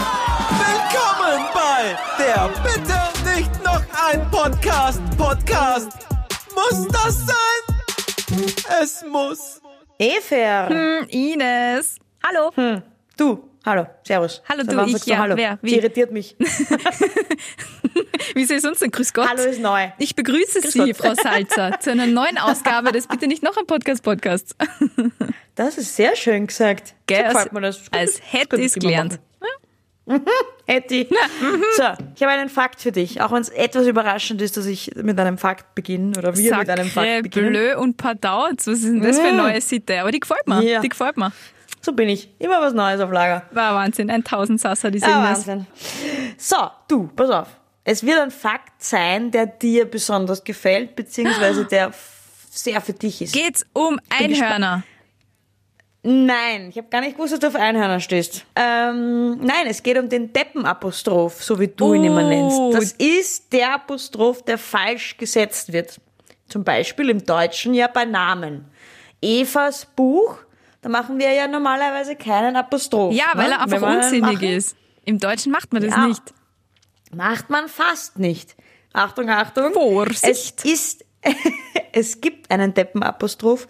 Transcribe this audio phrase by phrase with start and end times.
[0.48, 2.98] Willkommen bei der Bitte
[3.36, 5.02] nicht noch ein Podcast.
[5.18, 5.90] Podcast.
[6.54, 7.62] Muss das sein?
[8.80, 9.60] Es muss.
[9.98, 10.68] Efer.
[10.70, 11.96] Hm, Ines.
[12.24, 12.50] Hallo.
[12.54, 12.80] Hm.
[13.18, 13.50] Du.
[13.64, 13.86] Hallo.
[14.06, 14.42] Servus.
[14.48, 15.36] Hallo, du, ich, ja, Hallo.
[15.36, 15.70] wer, wie?
[15.70, 16.36] Sie irritiert mich.
[18.34, 18.90] Wie soll ich sonst denn?
[18.90, 19.28] Grüß Gott.
[19.28, 19.88] Hallo ist neu.
[19.98, 20.96] Ich begrüße Sie, Gott.
[20.96, 24.54] Frau Salzer, zu einer neuen Ausgabe des Bitte nicht noch ein Podcast-Podcasts.
[25.56, 26.96] Das ist sehr schön gesagt.
[27.06, 27.78] Gell, so als- mir das.
[27.84, 29.20] Gut, als hätte ich immer gelernt.
[30.66, 31.06] Hätte.
[31.76, 31.82] So,
[32.16, 33.20] ich habe einen Fakt für dich.
[33.20, 36.68] Auch wenn es etwas überraschend ist, dass ich mit einem Fakt beginne oder wir mit
[36.68, 37.50] einem Fakt Sacre beginnen.
[37.52, 38.48] bleu und Pardau.
[38.52, 40.00] Was ist denn das für eine neue Sitte?
[40.00, 40.60] Aber die gefällt mir.
[40.60, 40.80] Ja.
[40.80, 41.30] Die gefällt mir.
[41.84, 42.30] So bin ich.
[42.38, 43.42] Immer was Neues auf Lager.
[43.50, 44.08] War Wahnsinn.
[44.08, 45.10] Ein Tausendsasser, die Ines.
[45.10, 45.66] Wahnsinn.
[46.38, 46.56] So,
[46.88, 47.48] du, pass auf.
[47.84, 51.92] Es wird ein Fakt sein, der dir besonders gefällt, beziehungsweise der
[52.50, 53.34] sehr für dich ist.
[53.34, 54.82] Geht's um Einhörner?
[56.02, 58.46] Nein, ich habe gar nicht gewusst, dass du auf Einhörner stehst.
[58.56, 62.56] Ähm, nein, es geht um den Deppenapostroph, so wie du ihn immer nennst.
[62.58, 62.72] Oh.
[62.72, 66.00] Das ist der Apostroph, der falsch gesetzt wird.
[66.48, 68.66] Zum Beispiel im Deutschen ja bei Namen.
[69.20, 70.38] Evas Buch,
[70.84, 73.14] da machen wir ja normalerweise keinen Apostroph.
[73.14, 73.54] Ja, weil ne?
[73.54, 74.76] er einfach unsinnig ist.
[75.06, 76.06] Im Deutschen macht man das Ja.
[76.06, 76.22] nicht.
[77.10, 78.54] Macht man fast nicht.
[78.92, 79.72] Achtung, Achtung.
[79.72, 80.62] Vorsicht.
[80.62, 81.04] Es ist,
[81.92, 83.66] es gibt einen Deppenapostroph,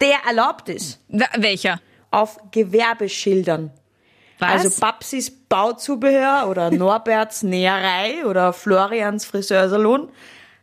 [0.00, 1.00] der erlaubt ist.
[1.36, 1.82] Welcher?
[2.10, 3.70] Auf Gewerbeschildern.
[4.38, 4.64] Was?
[4.64, 10.08] Also Babsis Bauzubehör oder Norberts Näherei oder Florians Friseursalon.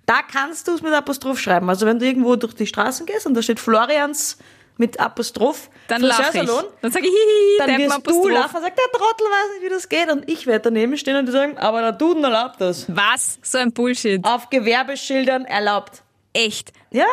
[0.07, 1.69] Da kannst du es mit Apostroph schreiben.
[1.69, 4.39] Also wenn du irgendwo durch die Straßen gehst und da steht Florians
[4.81, 6.49] mit Apostroph dann lache ich.
[6.81, 8.31] Dann sage ich, hihi, dann wirst du Deppenapostroph.
[8.31, 10.11] lachen und sagst, der Trottel weiß nicht, wie das geht.
[10.11, 12.85] Und ich werde daneben stehen und die sagen, aber der Duden erlaubt das.
[12.87, 13.37] Was?
[13.43, 14.23] So ein Bullshit.
[14.25, 16.01] Auf Gewerbeschildern erlaubt.
[16.33, 16.73] Echt?
[16.89, 17.05] Ja.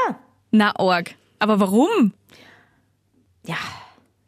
[0.51, 1.11] Na, Org.
[1.41, 2.15] Aber warum?
[3.47, 3.57] Ja.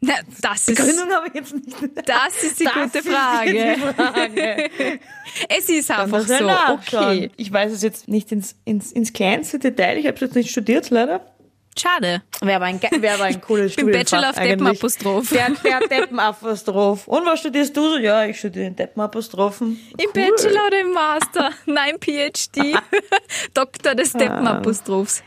[0.01, 1.67] Na, das ist, Gründung habe ich jetzt nicht.
[2.05, 3.53] das ist die Das gute ist Frage.
[3.53, 4.69] die Frage.
[5.49, 6.49] Es ist einfach so.
[6.73, 7.31] Okay.
[7.37, 9.97] Ich weiß es jetzt nicht ins, ins, ins kleinste Detail.
[9.97, 11.25] Ich habe es jetzt nicht studiert, leider.
[11.77, 12.21] Schade.
[12.41, 14.35] Wäre aber ein, wäre aber ein cooles Bin Studienfach Bachelor of.
[14.35, 15.29] Deppenapostroph.
[15.29, 17.07] Der, der Deppenapostroph.
[17.07, 17.97] Und was studierst du so?
[17.97, 19.79] Ja, ich studiere den Deppenapostrophen.
[19.97, 20.11] Im Cool.
[20.13, 21.51] Bachelor oder im Master?
[21.65, 22.75] Nein, PhD.
[23.53, 25.23] Doktor des Deppenapostrophs.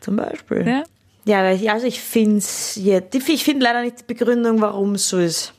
[0.00, 0.66] Zum Beispiel.
[0.66, 0.84] Ja?
[1.24, 2.44] Ja, ich- also ich finde
[2.76, 5.52] ja, ich finde leider nicht die Begründung, warum es so ist.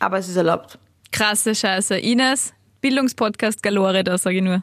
[0.00, 0.78] Aber es ist erlaubt.
[1.12, 1.96] Krasse Scheiße.
[1.98, 4.62] Ines, Bildungspodcast Galore, da sage ich nur.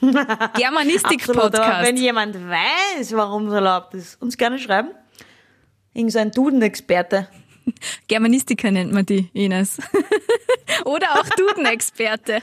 [0.00, 1.92] Aber wenn Germanistik-Podcast.
[1.98, 4.90] jemand weiß, warum es erlaubt ist, uns gerne schreiben.
[5.92, 7.28] Irgend so ein Duden-Experte.
[8.08, 9.78] Germanistiker nennt man die, Ines.
[10.84, 12.42] Oder auch Duden-Experte.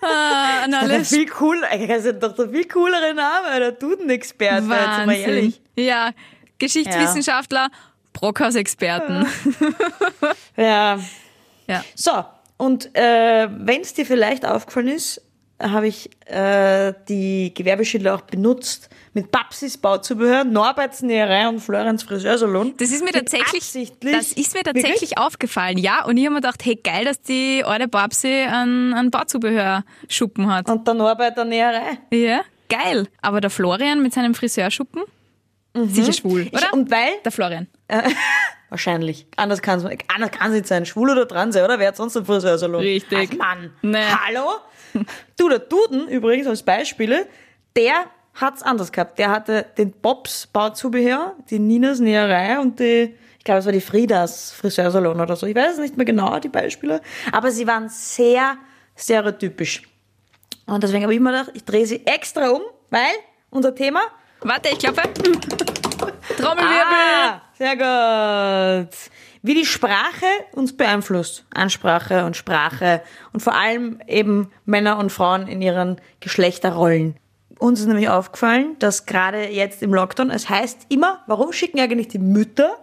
[0.00, 5.06] ah, Das ist viel cool, das ist doch der viel coolere Name, der Duden-Experte, jetzt
[5.06, 5.60] mal ehrlich.
[5.76, 6.12] Ja,
[6.58, 7.68] Geschichtswissenschaftler,
[8.12, 9.26] Brockhaus-Experten.
[10.56, 10.98] Ja.
[11.66, 11.84] Ja.
[11.94, 12.24] So,
[12.64, 15.20] und äh, wenn es dir vielleicht aufgefallen ist,
[15.60, 22.74] habe ich äh, die Gewerbeschilder auch benutzt mit Babsis Bauzubehör, Norberts Näherei und Florenz Friseursalon.
[22.78, 25.18] Das ist mir tatsächlich, das ist mir tatsächlich Wirklich?
[25.18, 26.04] aufgefallen, ja.
[26.06, 30.70] Und ich habe mir gedacht, hey, geil, dass die alte Babsi einen, einen Bauzubehörschuppen hat.
[30.70, 31.98] Und der Norbert der Näherei.
[32.12, 33.06] Ja, geil.
[33.20, 35.02] Aber der Florian mit seinem Friseurschuppen,
[35.74, 36.62] sicher schwul, oder?
[36.66, 37.68] Ich, und weil, der Florian.
[38.74, 42.16] wahrscheinlich, anders kann es anders kann's nicht sein, schwul oder trans, oder wer hat sonst
[42.16, 42.80] einen Friseursalon?
[42.82, 43.30] Richtig.
[43.32, 43.98] Ach Mann, Nee.
[44.26, 44.50] hallo?
[45.36, 47.26] Du, der Duden übrigens als Beispiele,
[47.76, 47.94] der
[48.34, 49.18] hat's anders gehabt.
[49.20, 53.80] Der hatte den Bobs Bauzubehör, die Ninas Näherei und die, ich glaube, es war die
[53.80, 55.46] Friedas Friseursalon oder so.
[55.46, 57.00] Ich weiß es nicht mehr genau, die Beispiele.
[57.30, 58.56] Aber sie waren sehr
[58.96, 59.82] stereotypisch.
[60.66, 63.12] Und deswegen habe ich mir gedacht, ich drehe sie extra um, weil
[63.50, 64.00] unser Thema
[64.40, 65.00] Warte, ich glaube.
[66.36, 66.96] Trommelwirbel.
[67.26, 68.94] Ah, sehr gut.
[69.42, 71.44] Wie die Sprache uns beeinflusst.
[71.52, 73.02] Ansprache und Sprache.
[73.32, 77.16] Und vor allem eben Männer und Frauen in ihren Geschlechterrollen.
[77.58, 82.08] Uns ist nämlich aufgefallen, dass gerade jetzt im Lockdown, es heißt immer, warum schicken eigentlich
[82.08, 82.76] die Mütter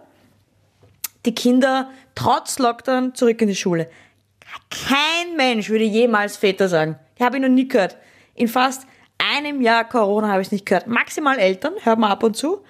[1.26, 3.88] die Kinder trotz Lockdown zurück in die Schule?
[4.70, 6.98] Kein Mensch würde jemals Väter sagen.
[7.16, 7.96] Ich habe ihn noch nie gehört.
[8.34, 8.86] In fast
[9.18, 10.86] einem Jahr Corona habe ich es nicht gehört.
[10.86, 12.64] Maximal Eltern, hört man ab und zu.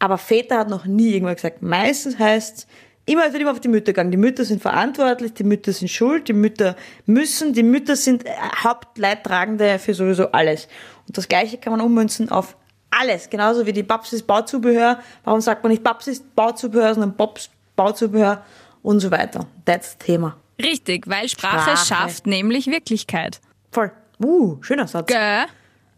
[0.00, 1.62] Aber Väter hat noch nie irgendwann gesagt.
[1.62, 2.66] Meistens heißt
[3.06, 4.10] immer, es wird immer auf die Mütter gegangen.
[4.10, 6.74] Die Mütter sind verantwortlich, die Mütter sind schuld, die Mütter
[7.06, 8.30] müssen, die Mütter sind äh,
[8.64, 10.66] Hauptleidtragende für sowieso alles.
[11.06, 12.56] Und das Gleiche kann man ummünzen auf
[12.90, 13.30] alles.
[13.30, 14.98] Genauso wie die Babsis Bauzubehör.
[15.22, 18.42] Warum sagt man nicht Babsis Bauzubehör, sondern Bobs Bauzubehör
[18.82, 19.46] und so weiter.
[19.64, 20.36] That's Thema.
[20.60, 21.86] Richtig, weil Sprache, Sprache.
[21.86, 23.40] schafft nämlich Wirklichkeit.
[23.70, 23.92] Voll.
[24.22, 25.06] Uh, schöner Satz.
[25.06, 25.46] Gell?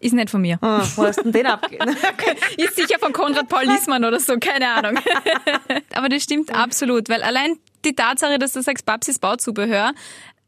[0.03, 0.59] Ist nicht von mir.
[0.61, 1.79] Ah, wo hast du denn den abge...
[2.57, 4.99] Ist sicher von Konrad Paul Liesmann oder so, keine Ahnung.
[5.95, 9.93] Aber das stimmt absolut, weil allein die Tatsache, dass du sagst, Babsis Bauzubehör,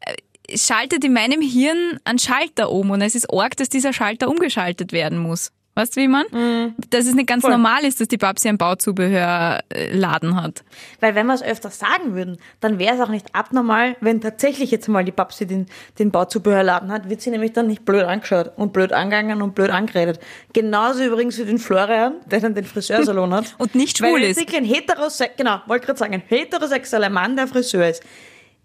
[0.01, 4.29] äh, schaltet in meinem Hirn einen Schalter um und es ist arg, dass dieser Schalter
[4.29, 5.53] umgeschaltet werden muss.
[5.77, 6.25] Weißt du, wie man?
[6.31, 6.75] Mhm.
[6.91, 7.51] Dass es nicht ganz Voll.
[7.51, 10.63] normal ist, dass die Babsi einen Bauzubehörladen hat.
[11.01, 14.71] Weil wenn wir es öfter sagen würden, dann wäre es auch nicht abnormal, wenn tatsächlich
[14.71, 15.67] jetzt mal die Babsi den,
[15.99, 19.71] den Bauzubehörladen hat, wird sie nämlich dann nicht blöd angeschaut und blöd angegangen und blöd
[19.71, 20.21] angeredet.
[20.53, 23.55] Genauso übrigens wie den Florian, der dann den Friseursalon hat.
[23.59, 24.39] Und nicht schwul Weil ist.
[24.39, 28.03] wirklich ein heterose genau, wollte gerade sagen, ein heterosexueller Mann, der Friseur ist.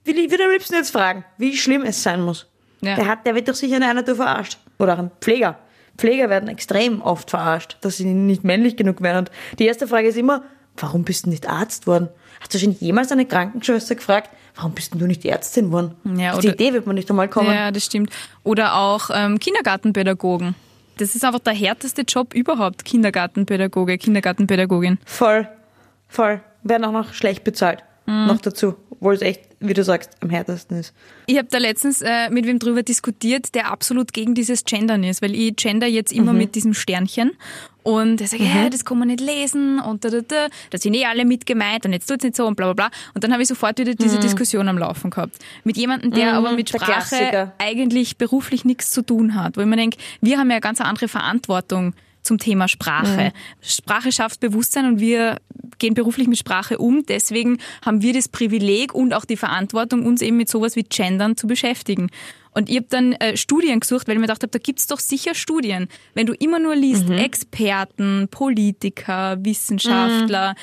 [0.05, 2.47] Will ich würde am liebsten jetzt fragen, wie schlimm es sein muss.
[2.81, 2.95] Ja.
[2.95, 4.57] Der, hat, der wird doch sicher in einer Tour verarscht.
[4.77, 5.57] Oder auch ein Pfleger.
[5.99, 9.19] Pfleger werden extrem oft verarscht, dass sie nicht männlich genug werden.
[9.27, 10.43] Und die erste Frage ist immer,
[10.77, 12.07] warum bist du nicht Arzt worden?
[12.39, 15.95] Hast du schon jemals eine Krankenschwester gefragt, warum bist du nicht Ärztin worden?
[16.17, 17.53] Ja, Auf die Idee wird man nicht einmal kommen.
[17.53, 18.11] Ja, das stimmt.
[18.43, 20.55] Oder auch ähm, Kindergartenpädagogen.
[20.97, 22.85] Das ist einfach der härteste Job überhaupt.
[22.85, 24.99] Kindergartenpädagoge, Kindergartenpädagogin.
[25.05, 25.47] Voll,
[26.07, 26.41] voll.
[26.63, 27.83] Werden auch noch schlecht bezahlt.
[28.05, 28.27] Mhm.
[28.27, 28.75] Noch dazu.
[28.99, 30.93] Obwohl es echt, wie du sagst, am härtesten ist.
[31.25, 35.21] Ich habe da letztens äh, mit wem drüber diskutiert, der absolut gegen dieses Gendern ist,
[35.21, 37.31] weil ich gender jetzt immer mit diesem Sternchen
[37.83, 40.93] und er sagt, ja, das kann man nicht lesen und da, da, da, da sind
[40.95, 42.97] eh alle mit gemeint und jetzt tut's nicht so und bla bla bla.
[43.13, 45.37] Und dann habe ich sofort wieder diese Diskussion am Laufen gehabt.
[45.63, 49.55] Mit jemandem, der aber mit Sprache eigentlich beruflich nichts zu tun hat.
[49.55, 51.93] Wo ich mir denke, wir haben ja eine ganz andere Verantwortung
[52.29, 53.33] zum Thema Sprache.
[53.59, 55.37] Sprache schafft Bewusstsein und wir
[55.79, 57.03] gehen beruflich mit Sprache um.
[57.07, 61.35] Deswegen haben wir das Privileg und auch die Verantwortung, uns eben mit sowas wie Gendern
[61.35, 62.11] zu beschäftigen.
[62.51, 64.99] Und ich habe dann äh, Studien gesucht, weil ich mir gedacht habe, da gibt's doch
[64.99, 65.87] sicher Studien.
[66.13, 70.53] Wenn du immer nur liest, Experten, Politiker, Wissenschaftler,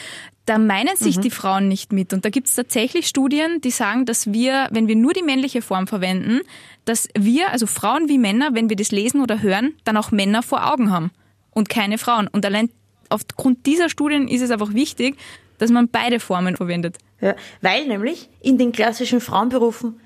[0.44, 2.12] da meinen sich die Frauen nicht mit.
[2.12, 5.88] Und da gibt's tatsächlich Studien, die sagen, dass wir, wenn wir nur die männliche Form
[5.88, 6.42] verwenden,
[6.84, 10.44] dass wir, also Frauen wie Männer, wenn wir das lesen oder hören, dann auch Männer
[10.44, 11.10] vor Augen haben
[11.56, 12.28] und keine Frauen.
[12.28, 12.68] Und allein
[13.08, 15.16] aufgrund dieser Studien ist es einfach wichtig,
[15.58, 16.98] dass man beide Formen verwendet.
[17.20, 19.98] Ja, weil nämlich in den klassischen Frauenberufen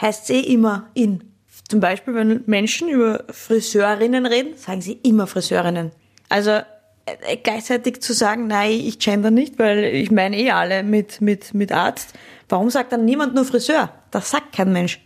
[0.00, 1.24] heißt es eh immer in.
[1.66, 5.92] Zum Beispiel, wenn Menschen über Friseurinnen reden, sagen sie immer Friseurinnen.
[6.28, 11.22] Also äh, gleichzeitig zu sagen, nein, ich gender nicht, weil ich meine eh alle mit,
[11.22, 12.12] mit, mit Arzt.
[12.50, 13.90] Warum sagt dann niemand nur Friseur?
[14.10, 15.00] Das sagt kein Mensch.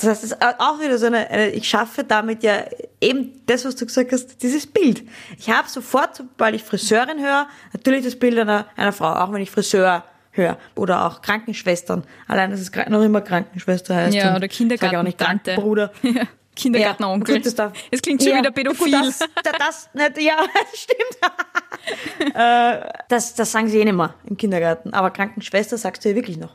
[0.00, 2.64] Das heißt, es ist auch wieder so eine, eine, ich schaffe damit ja
[3.00, 5.02] eben das, was du gesagt hast, dieses Bild.
[5.38, 9.42] Ich habe sofort, sobald ich Friseurin höre, natürlich das Bild einer, einer Frau, auch wenn
[9.42, 10.56] ich Friseur höre.
[10.74, 12.04] Oder auch Krankenschwestern.
[12.28, 14.14] Allein, dass es noch immer Krankenschwester heißt.
[14.14, 15.54] Ja, oder sag ich auch nicht Kindergartentante.
[15.54, 15.92] Bruder.
[16.02, 16.24] Ja,
[16.56, 17.36] Kindergartenonkel.
[17.36, 18.92] gut, das es klingt schon Ja, wieder pädophil.
[18.92, 22.34] Gut, das, das, das, nicht, ja, das stimmt.
[22.34, 24.92] äh, das, das sagen sie eh nicht mehr im Kindergarten.
[24.92, 26.54] Aber Krankenschwester sagst du ja wirklich noch.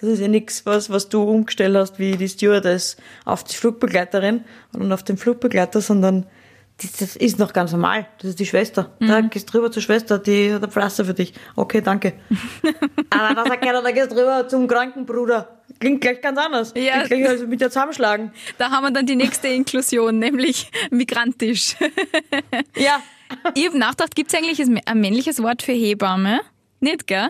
[0.00, 4.44] Das ist ja nichts, was, was du umgestellt hast, wie die Stewardess auf die Flugbegleiterin
[4.72, 6.26] und auf den Flugbegleiter, sondern
[6.82, 8.06] das, das ist noch ganz normal.
[8.18, 8.90] Das ist die Schwester.
[9.00, 11.34] Da gehst drüber zur Schwester, die hat ein Pflaster für dich.
[11.54, 12.14] Okay, danke.
[13.10, 15.60] Aber da sagt keiner, da gehst drüber zum Krankenbruder.
[15.78, 16.72] Klingt gleich ganz anders.
[16.74, 17.02] Ja.
[17.04, 18.32] Klingt gleich, als mit dir zusammenschlagen.
[18.56, 21.76] Da haben wir dann die nächste Inklusion, nämlich migrantisch.
[22.76, 23.02] Ja.
[23.54, 26.40] Ich habe nachgedacht, gibt es eigentlich ein männliches Wort für Hebamme?
[26.80, 27.28] Nicht, gell?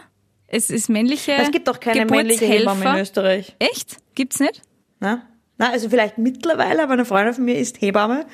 [0.52, 2.44] Es ist männliche Es gibt doch keine männliche.
[2.44, 3.54] Hebamme in Österreich.
[3.58, 3.96] Echt?
[4.14, 4.62] Gibt's nicht?
[4.98, 5.22] Na?
[5.58, 8.26] Na, also vielleicht mittlerweile, aber eine Freundin von mir ist Hebamme.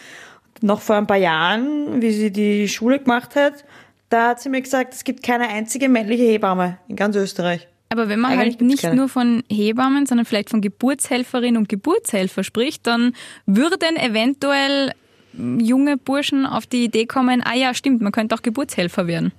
[0.63, 3.65] Noch vor ein paar Jahren, wie sie die Schule gemacht hat,
[4.09, 7.69] da hat sie mir gesagt, es gibt keine einzige männliche Hebamme in ganz Österreich.
[7.91, 8.97] Aber wenn man Eigentlich halt nicht keine.
[8.97, 13.13] nur von Hebammen, sondern vielleicht von Geburtshelferin und Geburtshelfer spricht, dann
[13.47, 14.93] würden eventuell
[15.35, 19.33] junge Burschen auf die Idee kommen, ah ja, stimmt, man könnte auch Geburtshelfer werden.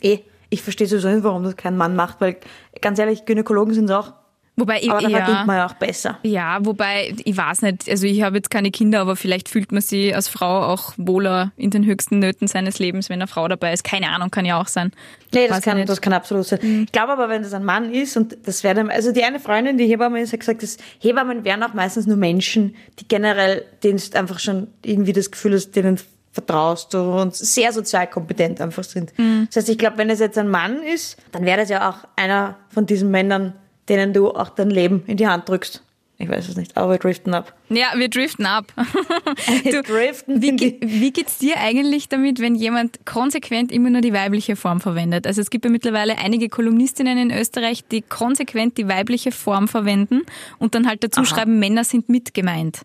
[0.00, 0.18] Eh,
[0.54, 2.36] ich verstehe sowieso nicht, warum das kein Mann macht, weil
[2.80, 4.12] ganz ehrlich, Gynäkologen sind auch,
[4.56, 6.18] Wobei ich, aber da verdient ja, man ja auch besser.
[6.22, 9.80] ja, wobei, ich weiß nicht, also ich habe jetzt keine Kinder, aber vielleicht fühlt man
[9.80, 13.72] sich als Frau auch wohler in den höchsten Nöten seines Lebens, wenn eine Frau dabei
[13.72, 13.82] ist.
[13.82, 14.92] Keine Ahnung, kann ja auch sein.
[15.34, 16.84] Nee, das Weiß kann, das kann absolut sein.
[16.84, 19.40] Ich glaube aber, wenn das ein Mann ist, und das wäre dann, also die eine
[19.40, 23.64] Freundin, die Hebamme ist, hat gesagt, dass Hebammen wären auch meistens nur Menschen, die generell,
[23.82, 25.98] denen du einfach schon irgendwie das Gefühl hast, denen
[26.34, 29.14] vertraust du und sehr sozial kompetent einfach sind.
[29.48, 32.06] Das heißt, ich glaube, wenn es jetzt ein Mann ist, dann wäre das ja auch
[32.16, 33.54] einer von diesen Männern,
[33.88, 35.82] denen du auch dein Leben in die Hand drückst.
[36.18, 37.54] Ich weiß es nicht, aber wir driften ab.
[37.70, 38.72] Ja, wir driften ab.
[39.64, 44.12] Wir driften wie, ge- wie geht's dir eigentlich damit, wenn jemand konsequent immer nur die
[44.12, 45.26] weibliche Form verwendet?
[45.26, 50.22] Also es gibt ja mittlerweile einige Kolumnistinnen in Österreich, die konsequent die weibliche Form verwenden
[50.58, 52.82] und dann halt dazu schreiben, Männer sind mit gemeint.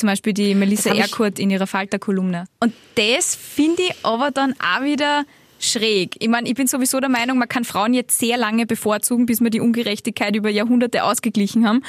[0.00, 2.46] Zum Beispiel die Melissa ich- Erkurt in ihrer Falter-Kolumne.
[2.60, 5.24] Und das finde ich aber dann auch wieder
[5.58, 6.16] schräg.
[6.20, 9.42] Ich meine, ich bin sowieso der Meinung, man kann Frauen jetzt sehr lange bevorzugen, bis
[9.42, 11.82] wir die Ungerechtigkeit über Jahrhunderte ausgeglichen haben.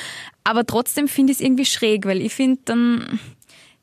[0.44, 3.20] Aber trotzdem finde ich es irgendwie schräg, weil ich finde dann,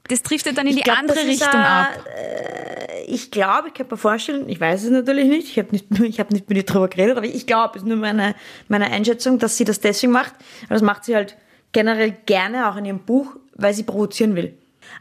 [0.09, 2.05] das driftet dann in die glaub, andere Richtung ein- ab.
[2.15, 5.87] äh, Ich glaube, ich kann mir vorstellen, ich weiß es natürlich nicht, ich habe nicht,
[6.03, 8.35] ich hab nicht mit ihr drüber geredet, aber ich glaube, es ist nur meine,
[8.69, 10.35] meine Einschätzung, dass sie das deswegen macht.
[10.63, 11.37] Und das macht sie halt
[11.73, 14.57] generell gerne, auch in ihrem Buch, weil sie provozieren will.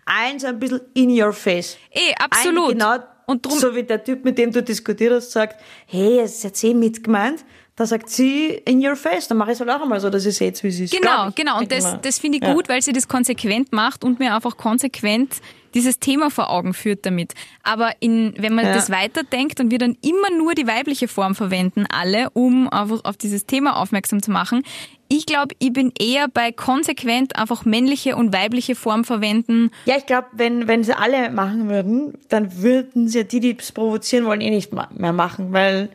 [0.05, 1.77] Eins ein bisschen in your face.
[1.91, 2.71] Eh, absolut.
[2.71, 2.95] Ein, genau,
[3.25, 6.43] Und drum- so wie der Typ, mit dem du diskutiert hast, sagt, hey, es ist
[6.43, 7.43] jetzt eh mitgemeint.
[7.75, 10.25] Da sagt sie in your face, dann mache ich es halt auch einmal so, dass
[10.25, 10.93] ihr seht, wie sie ist.
[10.99, 11.59] Genau, ich, genau.
[11.59, 12.53] Und das, das finde ich Ja.
[12.53, 15.35] gut, weil sie das konsequent macht und mir einfach konsequent
[15.77, 17.33] dieses Thema vor Augen führt damit.
[17.63, 18.73] Aber in, wenn man Ja.
[18.73, 23.15] das weiterdenkt und wir dann immer nur die weibliche Form verwenden, alle, um einfach auf
[23.17, 24.63] dieses Thema aufmerksam zu machen,
[25.09, 29.69] ich glaube, ich bin eher bei konsequent einfach männliche und weibliche Form verwenden.
[29.85, 33.55] Ja, ich glaube, wenn, wenn sie alle machen würden, dann würden sie ja die, die
[33.57, 35.89] es provozieren wollen, eh nicht mehr machen, weil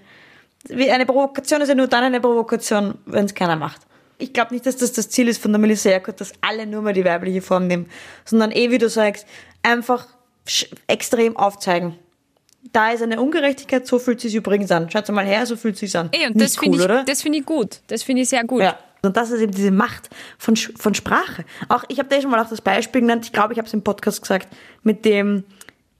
[0.68, 3.80] wie eine Provokation ist ja nur dann eine Provokation, wenn es keiner macht.
[4.22, 6.92] Ich glaube nicht, dass das das Ziel ist von der Militärcode, dass alle nur mal
[6.92, 7.86] die weibliche Form nehmen,
[8.24, 9.26] sondern eh, wie du sagst,
[9.62, 10.06] einfach
[10.86, 11.98] extrem aufzeigen.
[12.72, 14.88] Da ist eine Ungerechtigkeit, so fühlt sich übrigens an.
[14.88, 16.08] Schaut mal her, so fühlt sich an.
[16.12, 17.04] Ey, und Nicht das finde cool, ich, oder?
[17.04, 17.80] das finde ich gut.
[17.88, 18.62] Das finde ich sehr gut.
[18.62, 18.78] Ja.
[19.02, 21.44] Und das ist eben diese Macht von, von Sprache.
[21.68, 23.74] Auch ich habe dir schon mal auch das Beispiel genannt, ich glaube, ich habe es
[23.74, 24.46] im Podcast gesagt,
[24.84, 25.42] mit dem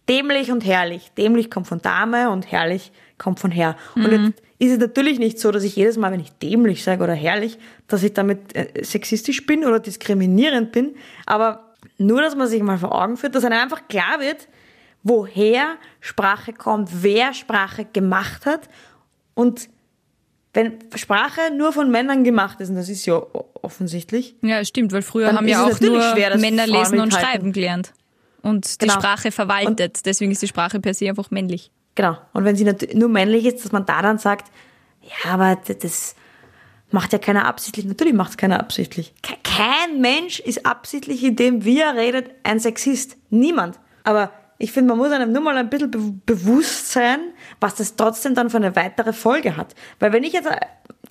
[0.09, 1.11] dämlich und herrlich.
[1.19, 3.77] Dämlich kommt von Dame und herrlich kommt von Herr.
[3.97, 7.03] Und jetzt ist es natürlich nicht so, dass ich jedes Mal, wenn ich dämlich sage
[7.03, 10.95] oder herrlich, dass ich damit äh, sexistisch bin oder diskriminierend bin.
[11.27, 14.47] Aber nur, dass man sich mal vor Augen führt, dass einem einfach klar wird,
[15.03, 18.69] woher Sprache kommt, wer Sprache gemacht hat
[19.35, 19.69] und
[20.55, 23.21] wenn Sprache nur von Männern gemacht ist, und das ist ja
[23.63, 27.93] offensichtlich, Ja, stimmt, weil früher haben ja auch nur schwer, Männer lesen und schreiben gelernt.
[28.43, 29.01] Und die Genau.
[29.01, 30.05] Sprache verwaltet.
[30.05, 31.71] Deswegen ist die Sprache per se einfach männlich.
[31.95, 32.17] Genau.
[32.33, 34.51] Und wenn sie nur männlich ist, dass man da dann sagt,
[35.03, 36.15] ja, aber das
[36.91, 37.87] macht ja keiner absichtlich.
[37.87, 39.15] Natürlich macht es keiner absichtlich.
[39.23, 43.17] Ke- Kein Mensch ist absichtlich, indem wie er redet, ein Sexist.
[43.31, 43.79] Niemand.
[44.05, 47.21] Aber ich finde, man muss einem nur mal ein bisschen be bewusst sein,
[47.61, 49.75] was das trotzdem dann für eine weitere Folge hat.
[49.99, 50.49] Weil wenn ich jetzt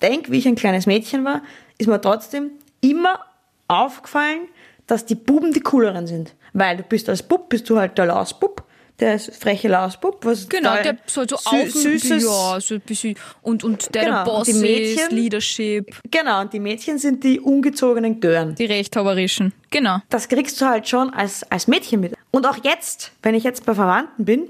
[0.00, 1.42] denke, wie ich ein kleines Mädchen war,
[1.78, 3.20] ist mir trotzdem immer
[3.68, 4.48] aufgefallen,
[4.86, 6.34] dass die Buben die cooleren sind.
[6.52, 8.62] Weil du bist als Bub, bist du halt der Lausbub,
[9.02, 13.16] der ist freche Lausbub, was Genau, der soll so sü- süßes, ja, so ein bisschen
[13.42, 16.98] und und der Genau, der Boss und die ist, Mädchen- Leadership, Genau, und die Mädchen
[16.98, 18.54] sind die ungezogenen Gören.
[18.54, 19.52] die rechthaberischen.
[19.70, 19.98] Genau.
[20.08, 22.14] Das kriegst du halt schon als, als Mädchen mit.
[22.30, 24.48] Und auch jetzt, wenn ich jetzt bei Verwandten bin,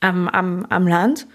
[0.00, 1.26] am, am, am Land,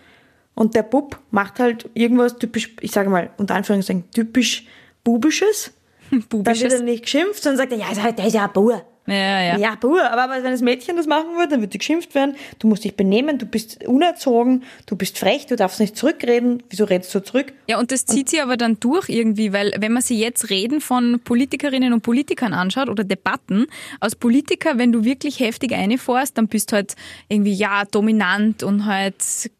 [0.53, 4.65] und der Bub macht halt irgendwas typisch, ich sage mal, unter Anführungszeichen, typisch
[5.03, 5.71] Bubisches,
[6.11, 6.73] dann wird Bubisches.
[6.73, 8.83] er nicht geschimpft, sondern sagt er, ja, ist halt- der ist ja ein Bauer.
[9.07, 9.57] Ja, ja.
[9.57, 10.11] Ja, Bauer.
[10.11, 12.35] Aber wenn das Mädchen das machen würde, dann würde die geschimpft werden.
[12.59, 16.61] Du musst dich benehmen, du bist unerzogen, du bist frech, du darfst nicht zurückreden.
[16.69, 17.53] Wieso redest du zurück?
[17.67, 20.81] Ja, und das zieht sich aber dann durch irgendwie, weil wenn man sich jetzt Reden
[20.81, 23.67] von Politikerinnen und Politikern anschaut oder Debatten,
[23.99, 26.95] als Politiker, wenn du wirklich heftig einfährst, dann bist du halt
[27.29, 29.15] irgendwie, ja, dominant und halt,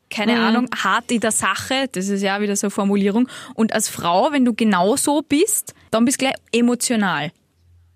[0.10, 0.40] keine Mhm.
[0.40, 3.28] Ahnung, hart in der Sache, das ist ja wieder so eine Formulierung.
[3.56, 7.32] Und als Frau, wenn du genau so bist, dann bist du gleich emotional.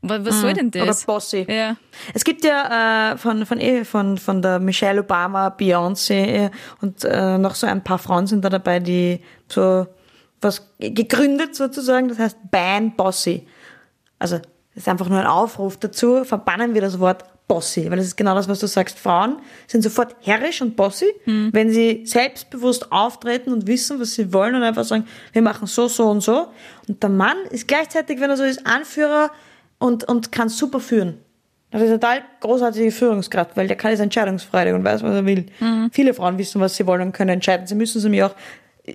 [0.02, 0.82] Was, was soll denn das?
[0.82, 0.90] Mhm.
[0.90, 1.46] Oder bossy.
[1.48, 1.76] Ja.
[2.14, 6.50] Es gibt ja äh, von, von, eh, von, von der Michelle Obama, Beyoncé äh,
[6.82, 9.86] und äh, noch so ein paar Frauen sind da dabei, die so
[10.42, 13.46] was gegründet sozusagen, das heißt Ban Bossy.
[14.18, 18.08] Also das ist einfach nur ein Aufruf dazu, verbannen wir das Wort Bossy, weil das
[18.08, 18.98] ist genau das, was du sagst.
[18.98, 24.56] Frauen sind sofort herrisch und bossy, wenn sie selbstbewusst auftreten und wissen, was sie wollen
[24.56, 26.48] und einfach sagen, wir machen so, so und so.
[26.88, 29.32] Und der Mann ist gleichzeitig, wenn er so ist, Anführer
[29.82, 31.18] und, und kann super führen.
[31.72, 35.26] Das ist eine total großartige Führungskraft, weil der kann jetzt Entscheidungsfreude und weiß, was er
[35.26, 35.46] will.
[35.92, 37.66] Viele Frauen wissen, was sie wollen und können entscheiden.
[37.66, 38.36] Sie müssen sie mir auch,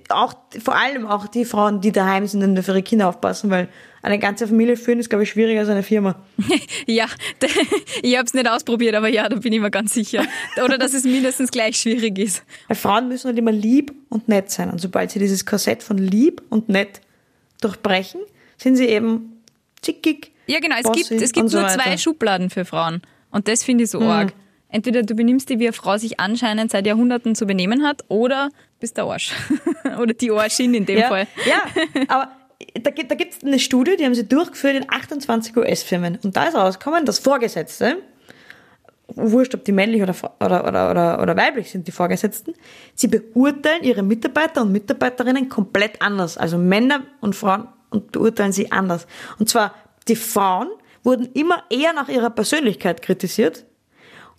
[0.09, 3.67] auch, vor allem auch die Frauen, die daheim sind und für ihre Kinder aufpassen, weil
[4.03, 6.15] eine ganze Familie führen ist, glaube ich, schwieriger als eine Firma.
[6.85, 7.07] Ja,
[8.01, 10.23] ich habe es nicht ausprobiert, aber ja, da bin ich mir ganz sicher.
[10.63, 12.43] Oder dass es mindestens gleich schwierig ist.
[12.67, 14.69] Weil Frauen müssen halt immer lieb und nett sein.
[14.69, 17.01] Und sobald sie dieses Korsett von lieb und nett
[17.59, 18.21] durchbrechen,
[18.57, 19.41] sind sie eben
[19.81, 20.31] zickig.
[20.47, 20.75] Ja, genau.
[20.77, 21.83] Es bossy gibt, es gibt so nur weiter.
[21.83, 23.01] zwei Schubladen für Frauen.
[23.31, 24.33] Und das finde ich so arg.
[24.69, 28.49] Entweder du benimmst dich, wie eine Frau sich anscheinend seit Jahrhunderten zu benehmen hat, oder
[28.79, 29.31] bist der Arsch.
[29.99, 31.27] oder die Arschin in dem ja, Fall.
[31.45, 31.61] Ja,
[32.09, 32.31] aber
[32.81, 36.19] da, gibt- da gibt es eine Studie, die haben sie durchgeführt in 28 US-Firmen.
[36.21, 37.97] Und da ist rausgekommen, dass Vorgesetzte,
[39.07, 42.53] wurscht, ob die männlich oder, oder, oder, oder, oder weiblich sind, die Vorgesetzten,
[42.93, 46.37] sie beurteilen ihre Mitarbeiter und Mitarbeiterinnen komplett anders.
[46.37, 49.07] Also Männer und Frauen und beurteilen sie anders.
[49.39, 49.73] Und zwar,
[50.07, 50.69] die Frauen
[51.03, 53.65] wurden immer eher nach ihrer Persönlichkeit kritisiert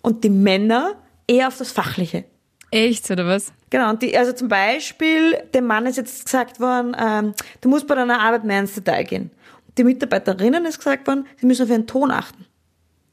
[0.01, 0.95] und die Männer
[1.27, 2.25] eher auf das Fachliche.
[2.71, 3.51] Echt, oder was?
[3.71, 7.87] Genau, und die, also zum Beispiel, dem Mann ist jetzt gesagt worden, ähm, du musst
[7.87, 9.31] bei deiner Arbeit mehr ins Detail gehen.
[9.77, 12.45] Die Mitarbeiterinnen ist gesagt worden, sie müssen auf ihren Ton achten.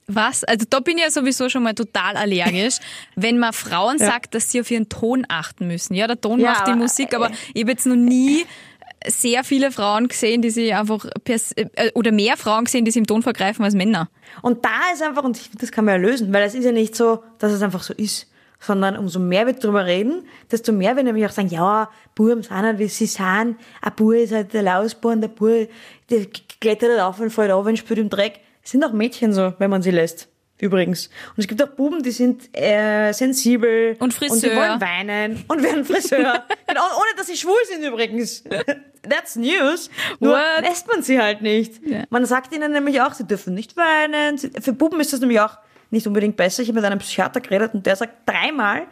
[0.08, 0.44] Was?
[0.44, 2.76] Also da bin ich ja sowieso schon mal total allergisch,
[3.16, 4.06] wenn man Frauen Ja.
[4.06, 5.94] sagt, dass sie auf ihren Ton achten müssen.
[5.94, 8.44] Ja, der Ton Ja, macht die aber, Musik, aber äh, ich habe jetzt noch nie
[9.04, 13.06] sehr viele Frauen gesehen, die sich einfach äh, oder mehr Frauen gesehen, die sich im
[13.06, 14.08] Ton vergreifen als Männer.
[14.42, 16.96] Und da ist einfach, und das kann man ja lösen, weil es ist ja nicht
[16.96, 21.02] so, dass es einfach so ist, sondern umso mehr wir drüber reden, desto mehr wir
[21.02, 24.62] nämlich auch sagen, ja, Buben sind halt, wie sie sind, ein Bub ist halt der
[24.62, 25.68] Lausborn, der Bub,
[26.10, 26.26] der
[26.60, 28.40] klettert halt auf und fällt auf und spielt im Dreck.
[28.64, 30.28] Es sind auch Mädchen so, wenn man sie lässt.
[30.58, 31.08] Übrigens.
[31.36, 33.92] Und es gibt auch Buben, die sind äh, sensibel.
[33.98, 34.56] Und Und die Friseur.
[34.56, 36.44] wollen weinen und werden Friseur.
[36.66, 38.42] genau, ohne dass sie schwul sind übrigens.
[39.08, 39.90] That's news.
[40.18, 40.62] Nur What?
[40.62, 41.86] lässt man sie halt nicht.
[41.86, 42.04] Ja.
[42.08, 44.38] Man sagt ihnen nämlich auch, sie dürfen nicht weinen.
[44.38, 45.58] Für Buben ist das nämlich auch
[45.90, 46.62] nicht unbedingt besser.
[46.62, 48.86] Ich habe mit einem Psychiater geredet und der sagt, dreimal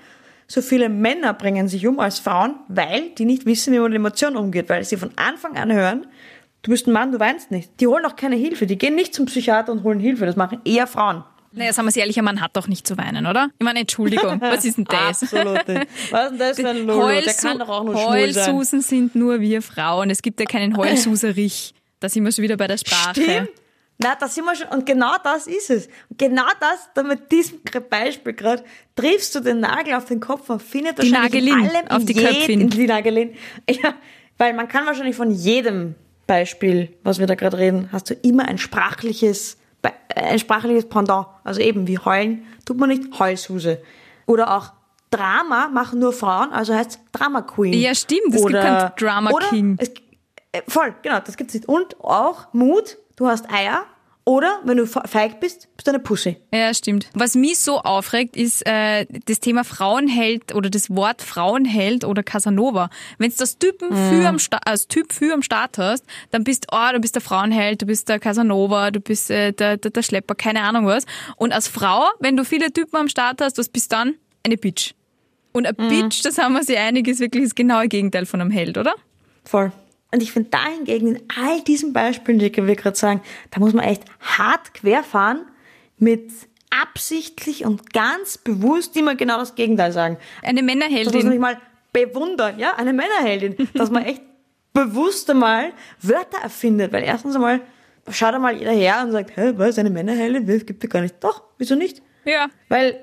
[0.47, 3.97] so viele Männer bringen sich um als Frauen, weil die nicht wissen, wie man mit
[3.97, 6.07] Emotionen umgeht, weil sie von Anfang an hören,
[6.63, 7.71] du bist ein Mann, du weinst nicht.
[7.81, 8.67] Die holen auch keine Hilfe.
[8.67, 10.27] Die gehen nicht zum Psychiater und holen Hilfe.
[10.27, 11.25] Das machen eher Frauen.
[11.55, 13.51] Naja, sagen wir es ehrlich, ein Mann hat doch nicht zu weinen, oder?
[13.59, 15.23] Ich meine, Entschuldigung, was ist denn das?
[15.23, 15.61] Absolut.
[16.11, 17.07] Was ist denn das für ein Lolo?
[17.09, 17.95] Der Heulsu kann doch auch nur.
[17.95, 20.11] Heulsusen sind nur wir Frauen.
[20.11, 21.75] Es gibt ja keinen Heulsuserich.
[22.01, 23.21] Da sind wir schon wieder bei der Sprache.
[23.21, 23.51] Stimmt.
[23.99, 24.67] Na, da sind wir schon.
[24.69, 25.87] Und genau das ist es.
[26.09, 28.65] Und genau das, da mit diesem Beispiel gerade,
[28.97, 32.05] triffst du den Nagel auf den Kopf und findet Die wahrscheinlich in Nagelin allem, auf
[32.05, 32.61] die Köpfin.
[32.61, 33.35] in Die Nagelin.
[33.71, 33.95] Ja,
[34.37, 35.95] weil man kann wahrscheinlich von jedem
[36.27, 39.59] Beispiel, was wir da gerade reden, hast du immer ein sprachliches,
[40.15, 41.27] ein sprachliches Pendant.
[41.45, 43.83] Also eben wie heulen, tut man nicht Heulsuse.
[44.27, 44.73] Oder auch
[45.11, 47.73] Drama machen nur Frauen, also heißt Drama Queen.
[47.75, 49.77] Ja, stimmt, es gibt keinen Drama oder King.
[49.79, 49.91] Es,
[50.53, 51.69] äh, voll, genau, das gibt's nicht.
[51.69, 53.85] Und auch Mut, du hast Eier.
[54.27, 56.39] Oder wenn du fe- feig bist, bist du eine Pussy.
[56.51, 57.11] Ja, stimmt.
[57.13, 62.89] Was mich so aufregt, ist äh, das Thema Frauenheld oder das Wort Frauenheld oder Casanova.
[63.19, 64.09] Wenn du das Typen Mhm.
[64.23, 67.21] für am Sta als Typ für am Start hast, dann bist oh, du bist der
[67.23, 71.05] Frauenheld, du bist der Casanova, du bist äh, der, der, der Schlepper, keine Ahnung was.
[71.37, 74.15] Und als Frau, wenn du viele Typen am Start hast, was bist dann?
[74.43, 74.95] Eine Bitch.
[75.53, 75.75] Und Mhm.
[75.79, 78.79] eine Bitch, das haben wir sich einig, ist wirklich das genaue Gegenteil von einem Held,
[78.79, 78.95] oder?
[79.45, 79.71] Voll.
[80.15, 83.85] Und ich finde dahingegen in all diesen Beispielen, die wir gerade sagen, da muss man
[83.85, 85.45] echt hart querfahren
[85.99, 86.31] mit
[86.71, 90.17] absichtlich und ganz bewusst immer genau das Gegenteil sagen.
[90.41, 91.41] Eine Das muss man Männerheldin.
[91.41, 91.59] mal
[91.93, 94.23] bewundern, ja, eine Männerheldin, dass man echt
[94.73, 97.61] bewusst einmal Wörter erfindet, weil erstens einmal
[98.09, 100.47] schaut einmal jeder her und sagt, hä, was, eine Männerheldin?
[100.47, 101.17] Das gibt es gar nicht.
[101.25, 102.03] Doch, wieso nicht?
[102.25, 102.47] Ja.
[102.69, 103.03] Weil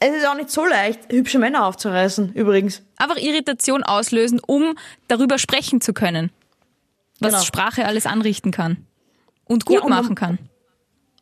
[0.00, 2.82] es ist auch nicht so leicht, hübsche Männer aufzureißen, übrigens.
[2.96, 4.76] Einfach Irritation auslösen, um
[5.08, 6.30] darüber sprechen zu können.
[7.20, 7.44] Was Genau.
[7.44, 8.86] Sprache alles anrichten kann.
[9.44, 10.38] Und gut Ja, und um- machen kann.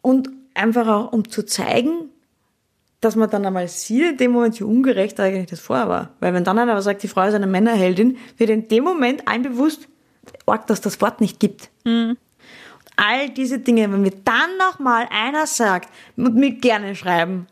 [0.02, 2.10] Und einfach auch, um zu zeigen,
[3.00, 6.10] dass man dann einmal sieht, in dem Moment, wie ungerecht eigentlich das vorher war.
[6.20, 9.42] Weil wenn dann einer sagt, die Frau ist eine Männerheldin, wird in dem Moment allen
[9.42, 9.88] bewusst,
[10.46, 11.70] arg, dass das Wort nicht gibt.
[11.84, 12.16] Und
[12.96, 17.46] all diese Dinge, wenn mir dann nochmal einer sagt, und mir gerne schreiben,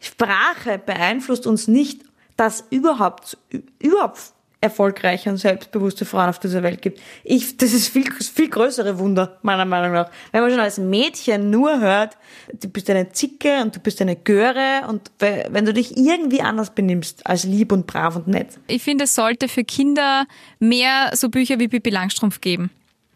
[0.00, 2.02] Sprache beeinflusst uns nicht,
[2.36, 3.38] dass überhaupt,
[3.78, 7.00] überhaupt erfolgreiche und selbstbewusste Frauen auf dieser Welt gibt.
[7.22, 10.10] Ich, das ist viel, viel größere Wunder, meiner Meinung nach.
[10.32, 12.16] Wenn man schon als Mädchen nur hört,
[12.60, 16.40] du bist eine Zicke und du bist eine Göre und we- wenn du dich irgendwie
[16.42, 18.58] anders benimmst als lieb und brav und nett.
[18.66, 20.26] Ich finde, es sollte für Kinder
[20.58, 22.70] mehr so Bücher wie Bibi Langstrumpf geben.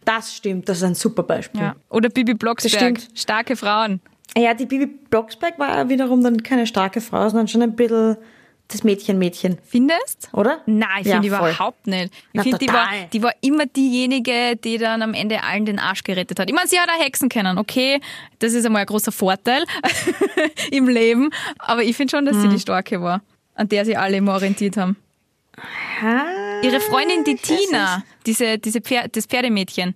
[0.04, 1.60] Das stimmt, das ist ein super Beispiel.
[1.60, 1.76] Ja.
[1.88, 2.98] Oder Bibi Blocksberg.
[2.98, 3.18] stimmt.
[3.18, 4.00] Starke Frauen.
[4.36, 8.16] Ja, die Bibi Blocksberg war wiederum dann keine starke Frau, sondern schon ein bisschen
[8.72, 10.28] das Mädchen-Mädchen, Findest?
[10.32, 10.60] oder?
[10.66, 12.12] Nein, ich Ja, finde überhaupt nicht.
[12.32, 16.02] Ich finde, die war, die war immer diejenige, die dann am Ende allen den Arsch
[16.04, 16.48] gerettet hat.
[16.48, 18.00] Ich meine, sie hat auch Hexen kennen, okay,
[18.38, 19.64] das ist einmal ein großer Vorteil
[20.70, 22.50] im Leben, aber ich finde schon, dass sie Hm.
[22.50, 23.20] die Starke war,
[23.54, 24.96] an der sie alle immer orientiert haben.
[26.02, 29.94] Ah, Ihre Freundin, die Tina, diese, diese Pferd, das Pferdemädchen,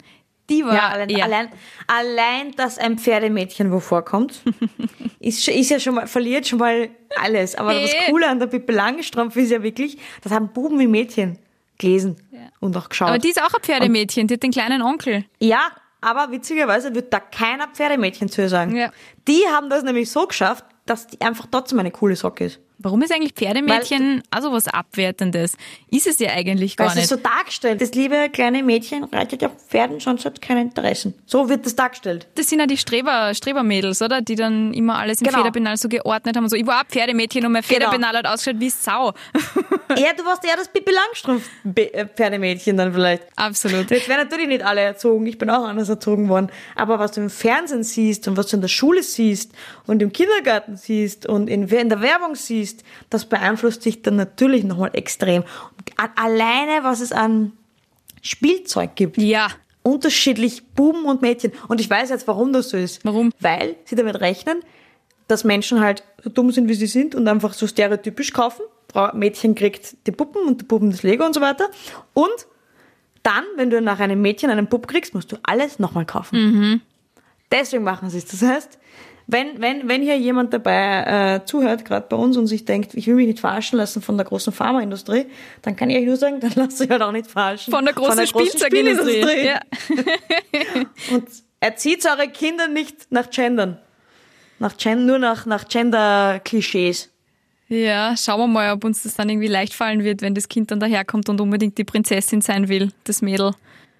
[0.48, 1.48] die war Ja, allein, eher, allein,
[1.86, 4.42] allein, dass ein Pferdemädchen wo vorkommt,
[5.20, 6.88] ist, ist ja schon mal, verliert schon mal
[7.20, 7.54] alles.
[7.56, 8.10] Aber das Hey.
[8.10, 11.38] Coole an der Pippi Langstrumpf ist ja wirklich, das haben Buben wie Mädchen
[11.78, 12.16] gelesen
[12.60, 13.08] und auch geschaut.
[13.08, 15.24] aber die ist auch ein Pferdemädchen, die hat den kleinen Onkel.
[15.40, 15.70] ja,
[16.02, 18.76] aber witzigerweise wird da keiner Pferdemädchen zu ihr sagen.
[18.76, 18.92] Ja.
[19.26, 22.60] Die haben das nämlich so geschafft, dass die einfach trotzdem eine coole Socke ist.
[22.78, 25.56] Warum ist eigentlich Pferdemädchen also was Abwertendes?
[25.90, 27.22] Ist es ja eigentlich Weil gar es ist nicht.
[27.22, 27.80] so dargestellt.
[27.80, 31.14] Das liebe kleine Mädchen reitet auf Pferden, sonst hat keine Interessen.
[31.26, 32.26] So wird das dargestellt.
[32.34, 34.20] Das sind ja die Streber, Strebermädels, oder?
[34.20, 35.38] Die dann immer alles im Genau.
[35.38, 36.44] Federpenal so geordnet haben.
[36.44, 37.74] und So, ich war auch Pferdemädchen und mein Genau.
[37.74, 39.12] Federpenal hat ausgeschaut wie Sau.
[39.96, 43.22] Ja, du warst eher das Pippi Langstrumpf äh, Pferdemädchen dann vielleicht.
[43.36, 43.88] Absolut.
[43.90, 46.50] Jetzt werden natürlich nicht alle erzogen, ich bin auch anders erzogen worden.
[46.74, 49.52] Aber was du im Fernsehen siehst und was du in der Schule siehst
[49.86, 52.65] und im Kindergarten siehst und in, in der Werbung siehst,
[53.10, 55.44] das beeinflusst dich dann natürlich nochmal extrem.
[56.16, 57.52] Alleine, was es an
[58.22, 59.18] Spielzeug gibt.
[59.18, 59.48] Ja.
[59.82, 61.52] Unterschiedlich Buben und Mädchen.
[61.68, 63.04] Und ich weiß jetzt, warum das so ist.
[63.04, 63.32] Warum?
[63.40, 64.60] Weil sie damit rechnen,
[65.28, 68.62] dass Menschen halt so dumm sind, wie sie sind und einfach so stereotypisch kaufen.
[68.92, 71.70] Frau, Mädchen kriegt die Puppen und die Puppen das Lego und so weiter.
[72.14, 72.46] Und
[73.22, 76.82] dann, wenn du nach einem Mädchen einen Pupp kriegst, musst du alles nochmal kaufen.
[77.50, 78.26] Deswegen machen sie es.
[78.26, 78.78] Das heißt,
[79.28, 83.08] wenn, wenn, wenn hier jemand dabei äh, zuhört, gerade bei uns, und sich denkt, ich
[83.08, 85.26] will mich nicht verarschen lassen von der großen Pharmaindustrie,
[85.62, 87.72] dann kann ich euch nur sagen, dann lasst euch halt auch nicht verarschen.
[87.72, 89.22] Von der großen Spielzeugindustrie.
[89.22, 89.46] Spielindustrie.
[89.46, 89.60] Ja.
[91.16, 93.78] Und erzieht eure Kinder nicht nach Gendern.
[94.58, 97.10] Nach Gen nur nach, nach Gender-Klischees.
[97.68, 100.70] ja, schauen wir mal, ob uns das dann irgendwie leicht fallen wird, wenn das Kind
[100.70, 103.52] dann daherkommt und unbedingt die Prinzessin sein will, das Mädel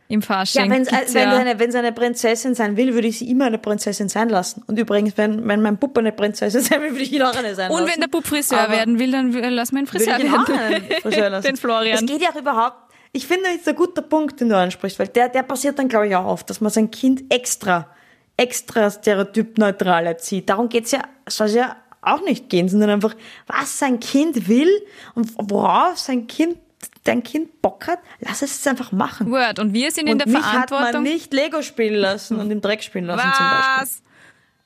[0.08, 0.70] im Fasching.
[0.70, 1.34] Ja, Gibt's wenn, ja.
[1.34, 4.28] sie eine, wenn sie eine Prinzessin sein will, würde ich sie immer eine Prinzessin sein
[4.28, 4.62] lassen.
[4.66, 7.54] Und übrigens, wenn, wenn mein Puppe eine Prinzessin sein will, würde ich ihn auch eine
[7.54, 7.92] sein Und lassen.
[7.94, 10.34] wenn der Bub Friseur Aber- werden will, dann lass mal einen würde Friseur ich ihn
[10.34, 10.74] auch werden.
[10.74, 11.46] einen Friseur lassen.
[11.46, 11.94] Den Florian.
[12.04, 12.76] Es geht ja auch überhaupt,
[13.12, 15.88] ich finde, das ist ein guter Punkt, den du ansprichst, weil der, der passiert dann,
[15.88, 17.88] glaube ich, auch oft, dass man sein Kind extra,
[18.36, 20.48] extra stereotypneutral erzieht.
[20.48, 23.14] Darum geht's ja, soll es ja auch nicht gehen, sondern einfach,
[23.46, 24.68] was sein Kind will
[25.14, 26.58] und worauf sein Kind,
[27.06, 29.30] dein Kind Bock hat, lass es es einfach machen.
[29.30, 29.58] Word.
[29.58, 31.02] Und wir sind in und der mich hat man Verantwortung.
[31.02, 33.82] nicht Lego spielen lassen und im Dreck spielen lassen zum Beispiel.
[33.82, 34.02] Was?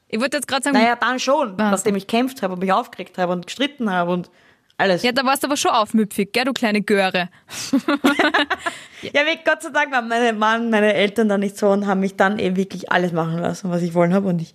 [0.08, 1.70] Ich wollte jetzt gerade sagen, Naja, dann schon, Was?
[1.70, 4.30] nachdem ich kämpft habe und mich aufgeregt habe und gestritten habe und
[4.76, 5.02] alles.
[5.02, 7.28] ja, da warst du aber schon aufmüpfig, gell, du kleine Göre.
[9.02, 12.00] Ja, wie Gott sei Dank waren meine Mann, meine Eltern da nicht so und haben
[12.00, 14.28] mich dann eben wirklich alles machen lassen, was ich wollen habe.
[14.28, 14.54] Und ich,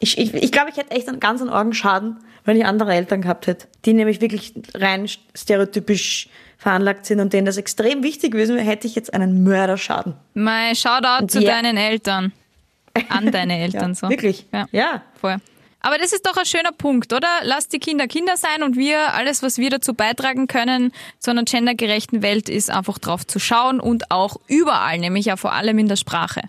[0.00, 3.22] ich, ich, ich glaube, ich hätte echt einen ganz einen Orgenschaden, wenn ich andere Eltern
[3.22, 6.28] gehabt hätte, die nämlich wirklich rein stereotypisch
[6.58, 10.14] veranlagt sind und denen das extrem wichtig gewesen wäre, hätte ich jetzt einen Mörderschaden.
[10.34, 12.32] Mein Shoutout zu die- deinen Eltern.
[13.08, 14.08] An deine Eltern Ja, so.
[14.10, 14.44] Wirklich?
[14.52, 14.66] Ja.
[14.72, 15.02] ja.
[15.20, 15.36] Voll.
[15.80, 17.28] Aber das ist doch ein schöner Punkt, oder?
[17.44, 21.44] Lasst die Kinder Kinder sein und wir, alles, was wir dazu beitragen können, zu einer
[21.44, 25.86] gendergerechten Welt, ist einfach drauf zu schauen und auch überall, nämlich ja vor allem in
[25.86, 26.42] der Sprache.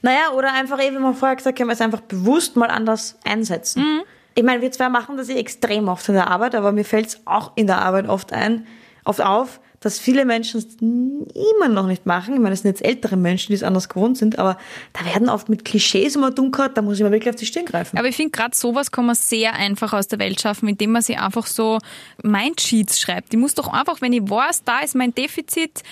[0.00, 3.82] Naja, oder einfach eben, wie wir vorher gesagt haben, es einfach bewusst mal anders einsetzen.
[3.82, 4.02] Mhm.
[4.34, 7.08] Ich meine, wir zwei machen das ja extrem oft in der Arbeit, aber mir fällt
[7.08, 8.66] es auch in der Arbeit oft ein,
[9.10, 12.34] oft auf, dass viele Menschen es immer noch nicht machen.
[12.34, 14.58] Ich meine, es sind jetzt ältere Menschen, die es anders gewohnt sind, aber
[14.92, 17.64] da werden oft mit Klischees immer dunkel, da muss ich mir wirklich auf die Stirn
[17.64, 17.96] greifen.
[17.98, 21.02] Aber ich finde, gerade sowas kann man sehr einfach aus der Welt schaffen, indem man
[21.02, 21.78] sich einfach so
[22.22, 23.32] Mindsheets schreibt.
[23.32, 25.82] Ich muss doch einfach, wenn ich weiß, da ist mein Defizit,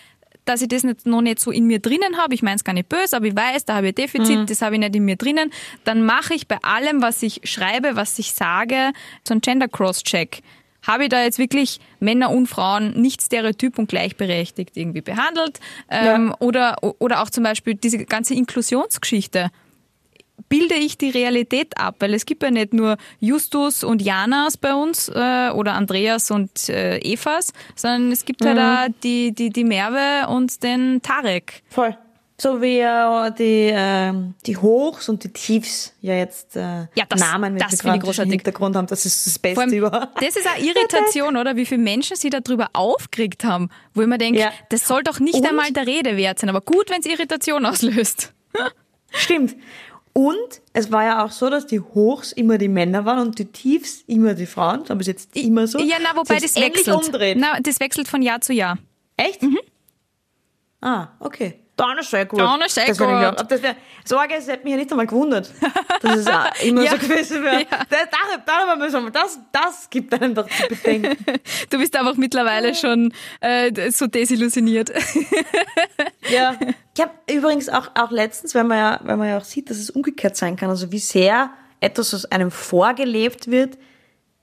[0.45, 2.73] dass ich das nicht, noch nicht so in mir drinnen habe, ich meine es gar
[2.73, 5.05] nicht böse, aber ich weiß, da habe ich ein Defizit, das habe ich nicht in
[5.05, 5.51] mir drinnen,
[5.85, 8.93] dann mache ich bei allem, was ich schreibe, was ich sage,
[9.27, 10.43] so einen Gender Cross-Check.
[10.87, 15.61] Habe ich da jetzt wirklich Männer und Frauen nicht stereotyp und gleichberechtigt irgendwie behandelt?
[15.91, 19.51] Ähm, oder, oder auch zum Beispiel diese ganze Inklusionsgeschichte
[20.49, 24.75] bilde ich die Realität ab, weil es gibt ja nicht nur Justus und Janas bei
[24.75, 29.65] uns äh, oder Andreas und äh, Evas, sondern es gibt ja da die, die, die
[29.65, 31.63] Merve und den Tarek.
[31.69, 31.97] Voll.
[32.41, 37.19] So wie äh, die, ähm, die Hochs und die Tiefs ja jetzt äh, Ja, das-
[37.21, 38.17] Namen mit das finde ich.
[38.17, 38.87] Hintergrund haben.
[38.87, 40.23] Das ist das Beste allem, überhaupt.
[40.23, 41.57] das ist auch Irritation, oder?
[41.57, 44.53] Wie viele Menschen sich darüber aufgeregt haben, wo ich mir denke, Ja.
[44.69, 45.47] das soll doch nicht Und?
[45.49, 48.33] einmal der Rede wert sein, aber gut, wenn es Irritation auslöst.
[49.11, 49.57] Stimmt.
[50.13, 53.47] Und es war ja auch so, dass die Hochs immer die Männer waren und die
[53.47, 54.85] Tiefs immer die Frauen.
[54.89, 55.79] Aber ist jetzt immer so.
[55.81, 56.97] Ja, na, wobei Sie das haben wechselt.
[57.07, 57.37] umdreht.
[57.41, 58.79] Na, das wechselt von Jahr zu Jahr.
[59.17, 59.41] Echt?
[60.81, 61.61] Ah, okay.
[61.79, 62.41] Dann ist sehr gut.
[62.41, 62.97] Dann ist sehr das
[63.49, 63.61] Das
[64.05, 65.51] Sorge, es hätte mich ja nicht einmal gewundert,
[66.03, 66.91] dass es auch immer Ja.
[66.91, 67.61] so gewesen wäre.
[67.63, 67.67] Ja.
[67.89, 68.09] Das,
[68.45, 71.17] darüber, müssen wir, das, das gibt einem doch zu bedenken.
[71.71, 74.91] Du bist einfach mittlerweile schon äh, so desillusioniert.
[76.31, 76.57] Ja.
[76.95, 79.79] Ich habe übrigens auch, auch letztens, wenn man, ja, wenn man ja auch sieht, dass
[79.79, 83.79] es umgekehrt sein kann, also wie sehr etwas aus einem vorgelebt wird,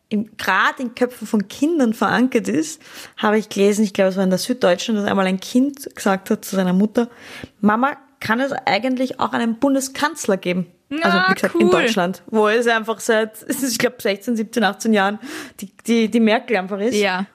[0.10, 2.82] gerade in Köpfen von Kindern verankert ist,
[3.18, 6.30] habe ich gelesen, ich glaube, es war in der Süddeutschen, dass einmal ein Kind gesagt
[6.30, 7.10] hat zu seiner Mutter,
[7.62, 10.68] Mama, kann es eigentlich auch einen Bundeskanzler geben?
[11.02, 11.72] also, Ah, wie gesagt, in cool.
[11.72, 15.20] Deutschland, wo es einfach seit, ich glaube, 16, 17, 18 Jahren
[15.60, 16.96] die, die, die Merkel einfach ist.
[16.96, 17.26] ja.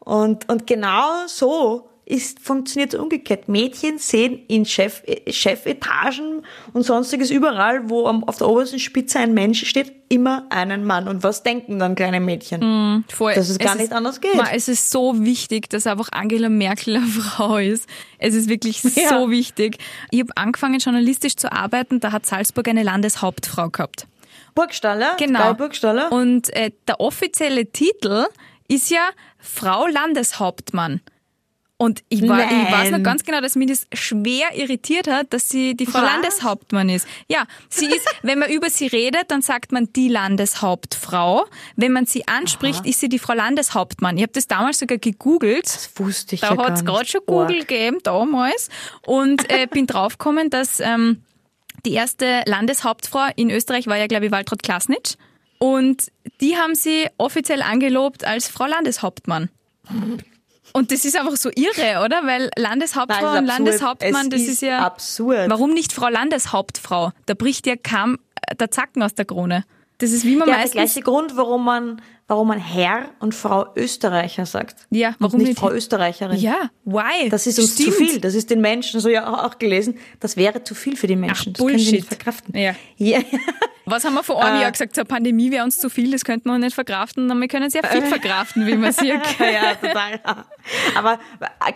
[0.00, 3.48] Und, und genau so ist, funktioniert es umgekehrt.
[3.48, 6.42] Mädchen sehen in Chef, Chefetagen
[6.72, 11.06] und sonstiges überall, wo auf der obersten Spitze ein Mensch steht, immer einen Mann.
[11.06, 13.04] Und was denken dann kleine Mädchen?
[13.08, 13.34] Voll.
[13.34, 14.34] Dass es gar ist- nicht anders geht.
[14.34, 17.86] Ma, es ist so wichtig, dass einfach Angela Merkel eine Frau ist.
[18.18, 19.10] Es ist wirklich Ja.
[19.10, 19.78] so wichtig.
[20.10, 24.06] Ich habe angefangen, journalistisch zu arbeiten, da hat Salzburg eine Landeshauptfrau gehabt.
[24.54, 25.14] Burgstaller?
[25.18, 25.54] Genau.
[25.54, 26.10] Burgstaller?
[26.10, 28.24] Und äh, der offizielle Titel
[28.66, 29.00] ist ja
[29.38, 31.00] Frau Landeshauptmann.
[31.80, 35.48] Und ich, war, ich weiß noch ganz genau, dass mich das schwer irritiert hat, dass
[35.48, 36.10] sie die Frau Was?
[36.12, 37.06] Landeshauptmann ist.
[37.28, 41.46] Ja, sie ist, wenn man über sie redet, dann sagt man die Landeshauptfrau.
[41.76, 44.16] Wenn man sie anspricht, ist sie die Frau Landeshauptmann.
[44.16, 45.66] Ich habe das damals sogar gegoogelt.
[45.66, 46.92] das wusste ich Da ja gar hat es nicht.
[46.92, 47.46] gerade schon Org.
[47.48, 48.70] Google gegeben, damals.
[49.06, 51.22] Und äh, bin draufgekommen, dass ähm,
[51.86, 55.14] die erste Landeshauptfrau in Österreich war ja, glaube ich, Waltraud Klasnitsch.
[55.58, 56.10] Und
[56.40, 59.48] die haben sie offiziell angelobt als Frau Landeshauptmann.
[60.72, 62.22] Und das ist einfach so irre, oder?
[62.24, 63.46] Weil Landeshauptfrau Nein, und.
[63.46, 64.80] Landeshauptmann, Es das ist ist ja.
[64.80, 65.48] absurd.
[65.50, 67.12] Warum nicht Frau Landeshauptfrau?
[67.26, 68.18] Da bricht ja kaum
[68.58, 69.64] der Zacken aus der Krone.
[69.98, 70.72] Das ist wie man Ja, der meistens.
[70.72, 74.86] gleiche Grund, warum man, warum man Herr und Frau Österreicher sagt.
[74.90, 75.58] Ja, und warum nicht nicht?
[75.58, 76.38] Frau Österreicherin.
[76.38, 77.28] Ja, why?
[77.30, 77.94] Das ist uns Stimmt.
[77.96, 78.20] zu viel.
[78.20, 81.52] Das ist den Menschen, so ja auch gelesen, das wäre zu viel für die Menschen.
[81.54, 82.22] Ach, das können sie nicht Bullshit.
[82.24, 82.56] verkraften.
[82.56, 82.74] Ja.
[82.96, 83.20] Ja.
[83.86, 84.62] Was haben wir vor einem Äh.
[84.62, 84.94] Jahr gesagt?
[84.94, 87.28] Zur Pandemie wäre uns zu viel, das könnten wir nicht verkraften.
[87.30, 89.04] Und wir können sehr viel verkraften, wie man sieht.
[89.40, 90.20] ja, total.
[90.94, 91.18] Aber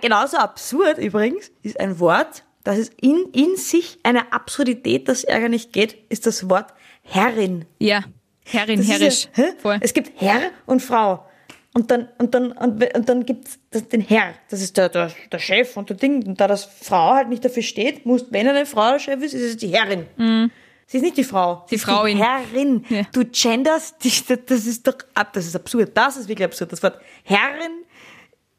[0.01, 5.49] genauso absurd übrigens ist ein Wort, das ist in, in sich eine Absurdität, das ärger
[5.49, 6.67] nicht geht, ist das Wort
[7.05, 7.65] Herrin.
[7.79, 8.05] Ja,
[8.45, 9.29] Herrin, Das herrisch.
[9.37, 9.45] Ja?
[9.59, 9.79] Voll.
[9.81, 11.27] Es gibt Herr und Frau.
[11.75, 14.35] Und dann, und dann, und, und dann gibt's den Herr.
[14.51, 16.27] Das ist der, der, der Chef und der Ding.
[16.27, 19.33] Und da das Frau halt nicht dafür steht, muss, wenn eine Frau der Chef ist,
[19.33, 20.51] ist es die Herrin.
[20.87, 21.55] Sie ist nicht die Frau.
[21.57, 21.61] Mhm.
[21.71, 22.17] Die Frauin.
[22.19, 22.85] Die Herrin.
[22.91, 23.03] Ja.
[23.13, 25.93] Du genders dich, das- das ist doch ab, das ist absurd.
[25.95, 26.73] Das ist wirklich absurd.
[26.73, 27.85] Das Wort Herrin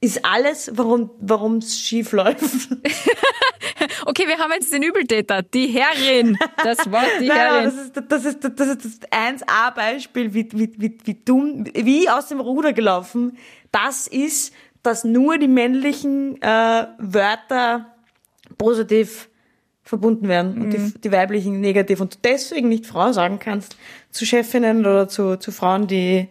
[0.01, 2.41] ist alles, warum, warum es schief läuft.
[4.05, 6.37] Okay, wir haben jetzt den Übeltäter, die Herrin.
[6.63, 7.65] Das Wort, die Nein, Herrin.
[7.65, 12.27] das ist, das ist, das ist das 1A-Beispiel, wie, wie, wie, wie dumm, wie aus
[12.27, 13.37] dem Ruder gelaufen.
[13.71, 17.93] Das ist, dass nur die männlichen äh, Wörter
[18.57, 19.29] positiv
[19.83, 23.75] verbunden werden und die, die weiblichen negativ und du deswegen nicht Frau sagen kannst
[24.11, 26.29] zu Chefinnen oder zu, zu Frauen, die,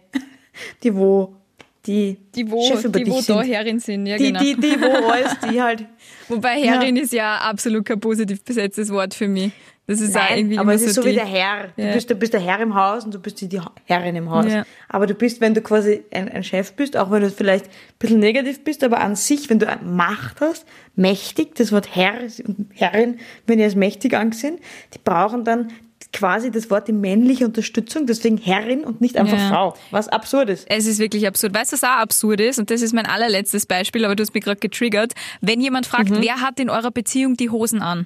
[0.81, 1.35] die wo,
[1.85, 3.53] die, die wo, Chef über die wo dich da sind.
[3.53, 4.39] Herrin sind, ja Die, genau.
[4.39, 5.85] die, die, wo alles, die halt
[6.29, 9.51] Wobei Herrin ist ja absolut kein positiv besetztes Wort für mich.
[9.85, 11.67] Das ist auch irgendwie aber es ist so die, wie der Herr.
[11.75, 11.93] Du, Ja.
[11.93, 14.45] bist, du bist der Herr im Haus und du bist die, die Herrin im Haus.
[14.49, 14.63] Ja.
[14.87, 17.71] Aber du bist, wenn du quasi ein, ein Chef bist, auch wenn du vielleicht ein
[17.99, 20.65] bisschen negativ bist, aber an sich, wenn du Macht hast,
[20.95, 22.13] mächtig, das Wort Herr
[22.47, 24.57] und Herrin, wenn die als mächtig angesehen,
[24.93, 25.73] die brauchen dann
[26.13, 29.49] quasi das Wort die männliche Unterstützung, deswegen Herrin und nicht einfach Ja.
[29.49, 30.65] Frau, was absurd ist.
[30.69, 31.53] Es ist wirklich absurd.
[31.53, 32.59] Weißt du, was auch absurd ist?
[32.59, 35.13] Und das ist mein allerletztes Beispiel, aber du hast mich gerade getriggert.
[35.41, 36.21] Wenn jemand fragt, Mhm.
[36.21, 38.05] wer hat in eurer Beziehung die Hosen an?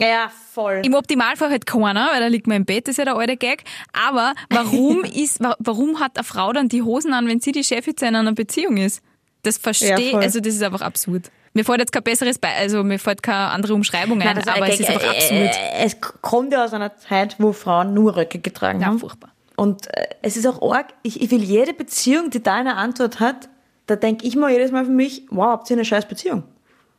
[0.00, 0.82] Ja, ja, voll.
[0.84, 3.36] Im Optimalfall halt keiner, weil da liegt man im Bett, das ist ja der alte
[3.36, 3.62] Gag.
[3.92, 7.62] Aber warum ist, wa- warum hat eine Frau dann die Hosen an, wenn sie die
[7.62, 9.02] Chefin in einer Beziehung ist?
[9.42, 11.30] Das verstehe, Ja, also das ist einfach absurd.
[11.54, 14.48] Mir fällt jetzt kein besseres Be also mir fällt keine andere Umschreibung ein, Nein, das
[14.48, 14.96] aber ein es ist Gag.
[14.96, 15.50] einfach Äh, äh,
[15.84, 18.98] Es kommt ja aus einer Zeit, wo Frauen nur Röcke getragen Ja, haben.
[18.98, 19.30] furchtbar.
[19.56, 23.20] Und äh, es ist auch arg, ich, ich will jede Beziehung, die da eine Antwort
[23.20, 23.48] hat,
[23.86, 26.42] da denke ich mal jedes Mal für mich, wow, habt ihr eine scheiß Beziehung?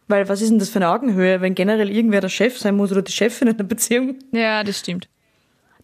[0.08, 2.91] Weil was ist denn das für eine Augenhöhe, wenn generell irgendwer der Chef sein muss
[2.91, 4.15] oder die Chefin in einer Beziehung?
[4.32, 5.10] Ja, das stimmt.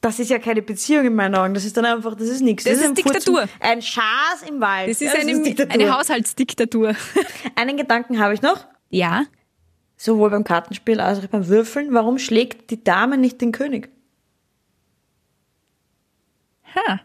[0.02, 1.54] Das ist ja keine Beziehung in meinen Augen.
[1.54, 2.64] Das ist dann einfach, das ist nichts.
[2.64, 3.46] Das ist ein Furzen- Diktatur.
[3.60, 4.90] Ein Schaß im Wald.
[4.90, 5.72] Das ist Ja, eine, Diktatur.
[5.74, 6.96] eine Haushaltsdiktatur.
[7.56, 8.66] Einen Gedanken habe ich noch.
[8.90, 9.26] Ja.
[9.98, 11.94] Sowohl beim Kartenspiel als auch beim Würfeln.
[11.94, 13.90] Warum schlägt die Dame nicht den König?
[16.76, 16.94] Ha.
[16.94, 17.00] Ja,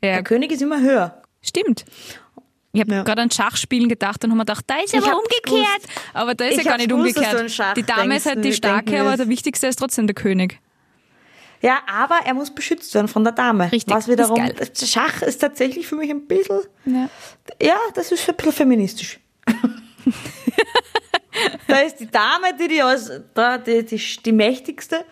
[0.00, 1.22] Der König ist immer höher.
[1.42, 1.84] stimmt.
[2.72, 3.02] Ich habe Ja.
[3.04, 5.44] gerade an Schachspielen gedacht und habe mir gedacht, da ist Ich aber umgekehrt.
[5.44, 5.88] gewusst.
[6.14, 7.76] Aber da ist Ich ja gar nicht gewusst, umgekehrt.
[7.76, 10.60] die Dame ist halt die Starke, aber der Wichtigste ist trotzdem der König.
[11.62, 13.70] Ja, aber er muss beschützt werden von der Dame.
[13.72, 14.88] Richtig, Was wiederum, ist geil.
[14.88, 17.08] Schach ist tatsächlich für mich ein bisschen, Ja.
[17.60, 19.20] ja, das ist ein bisschen feministisch.
[21.68, 23.10] da ist die Dame, die, die, aus,
[23.66, 25.04] die, die, die mächtigste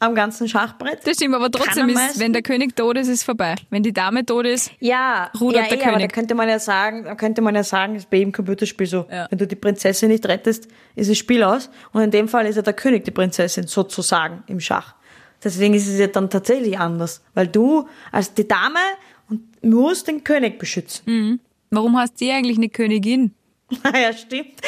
[0.00, 1.00] am ganzen Schachbrett.
[1.06, 3.54] Das stimmt, aber trotzdem ist, wenn der König tot ist, ist vorbei.
[3.70, 6.12] Wenn die Dame tot ist, Ja, Rudert ja, der eh, aber da König.
[6.12, 9.06] könnte man ja sagen, da könnte man ja sagen, das ist bei jedem Computerspiel so.
[9.10, 9.26] Ja.
[9.30, 11.70] Wenn du die Prinzessin nicht rettest, ist das Spiel aus.
[11.92, 14.94] Und in dem Fall ist ja der König die Prinzessin, sozusagen, im Schach.
[15.44, 17.22] Deswegen ist es ja dann tatsächlich anders.
[17.34, 18.78] Weil du als die Dame
[19.28, 21.40] und musst den König beschützen.
[21.70, 23.34] warum heißt sie eigentlich eine Königin?
[23.94, 24.60] ja, stimmt.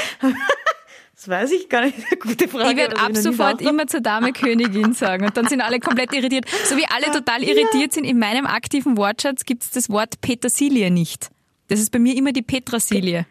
[1.14, 1.96] Das weiß ich gar nicht.
[2.20, 2.70] Gute Frage.
[2.70, 5.80] Ich werde das ab nie sofort immer zur Dame Königin sagen und dann sind alle
[5.80, 6.44] komplett irritiert.
[6.66, 10.90] So wie alle total irritiert sind, in meinem aktiven Wortschatz gibt es das Wort Petersilie
[10.90, 11.30] nicht.
[11.68, 13.26] Das ist bei mir immer die Petrasilie.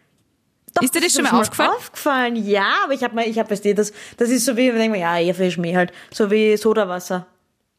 [0.74, 1.72] Doch, Ist dir das ist schon mir mal aufgefallen?
[1.78, 2.36] aufgefallen?
[2.36, 5.00] Ja, aber ich habe mal, ich habe, das, das ist so wie, ich denke mir,
[5.00, 5.94] ja, eher für Schmäh halt.
[6.12, 7.28] So wie Sodawasser.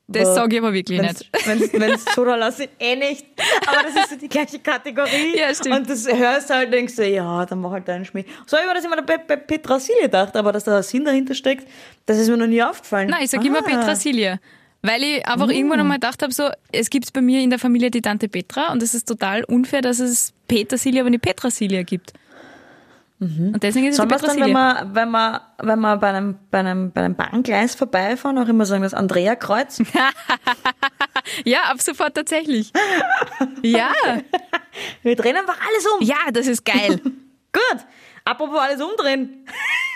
[0.09, 1.47] Das sage ich aber wirklich Wenn's, nicht.
[1.47, 3.27] Wenn's, wenn's Soda lasse, eh nicht.
[3.67, 5.35] Aber das ist so die gleiche Kategorie.
[5.37, 5.77] Ja, stimmt.
[5.81, 8.25] Und das hörst halt, denkst du, ja, dann mach halt deinen Schmäh.
[8.47, 11.05] So habe ich mir das immer bei, bei Petrasilie gedacht, aber dass da ein Sinn
[11.05, 11.67] dahinter steckt,
[12.07, 13.09] das ist mir noch nie aufgefallen.
[13.11, 13.63] Nein, ich sage immer Ah.
[13.63, 14.39] Petrasilie.
[14.83, 17.91] Weil ich einfach irgendwann einmal gedacht habe, so, es gibt bei mir in der Familie
[17.91, 22.13] die Tante Petra und es ist total unfair, dass es Petersilie, aber nicht Petrasilie gibt.
[23.19, 26.39] Und deswegen ist es Sollen wir dann, wenn wir, wenn wir, wenn wir bei einem,
[26.51, 29.83] bei einem, bei einem Bahngleis vorbeifahren, auch immer sagen, das Andrea-Kreuz?
[31.45, 32.73] Ja, ab sofort tatsächlich.
[33.63, 33.93] ja,
[35.03, 36.07] Wir drehen einfach alles um.
[36.07, 37.01] ja, das ist geil.
[37.53, 37.87] Gut.
[38.25, 39.47] Apropos alles umdrehen.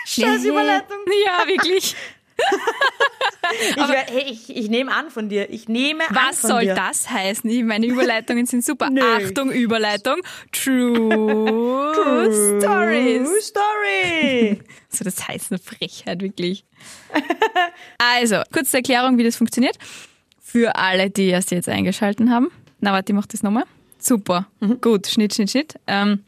[0.05, 0.97] Scheiß Überleitung.
[1.25, 1.95] Ja, wirklich.
[3.75, 5.49] Ich, hey, ich, ich nehme an von dir.
[5.49, 6.75] Ich nehme an Was soll dir.
[6.75, 7.65] das heißen?
[7.65, 8.89] Meine Überleitungen sind super.
[8.91, 9.01] Nö.
[9.01, 10.17] Achtung, Überleitung.
[10.51, 11.09] True,
[11.95, 13.47] True Stories.
[13.47, 14.61] Story.
[14.89, 16.63] So, das heißt eine Frechheit, wirklich.
[17.97, 19.77] Also, kurze Erklärung, wie das funktioniert.
[20.41, 22.51] Für alle, die erst jetzt eingeschalten haben.
[22.79, 23.65] Na, warte, ich mach das nochmal.
[23.99, 24.47] Super.
[24.81, 25.75] Gut, Schnitt, Schnitt, Schnitt.
[25.87, 26.23] Ähm,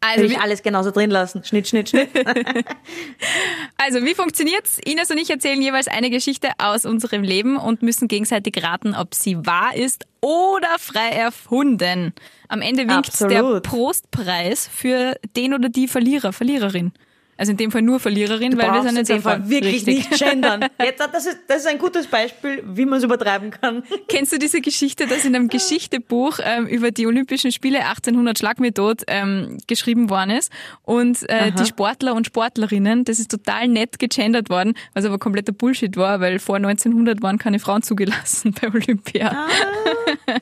[0.00, 1.42] also, Will ich alles genauso drin lassen.
[1.42, 2.10] Schnitt, Schnitt, Schnitt.
[3.78, 4.78] also, wie funktioniert's?
[4.84, 9.14] Ines und ich erzählen jeweils eine Geschichte aus unserem Leben und müssen gegenseitig raten, ob
[9.14, 12.12] sie wahr ist oder frei erfunden.
[12.48, 13.62] Am Ende winkt der Absolut.
[13.62, 16.92] Prostpreis für den oder die Verlierer, Verliererin.
[17.36, 20.10] Also in dem Fall nur Verliererin, weil wir sind in jetzt dem Fall wirklich richtig.
[20.10, 20.66] nicht gendern.
[20.82, 23.82] Jetzt, das, ist, das ist ein gutes Beispiel, wie man es übertreiben kann.
[24.08, 28.60] Kennst du diese Geschichte, dass in einem Geschichtebuch ähm, über die Olympischen Spiele 1800 Schlag
[28.60, 30.50] mich tot ähm, geschrieben worden ist
[30.82, 35.52] und äh, die Sportler und Sportlerinnen, das ist total nett gegendert worden, was aber kompletter
[35.52, 39.46] Bullshit war, weil vor 1900 waren keine Frauen zugelassen bei Olympia.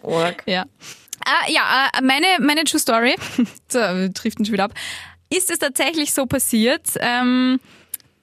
[0.03, 0.43] Org.
[0.55, 0.67] Ja.
[1.25, 3.15] Ah, ja, äh, meine, meine True Story,
[3.69, 4.75] so, wir driften schon wieder ab,
[5.37, 7.61] ist es tatsächlich so passiert, ähm,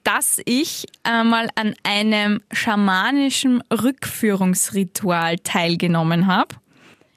[0.04, 6.56] dass ich einmal an einem schamanischen Rückführungsritual teilgenommen habe,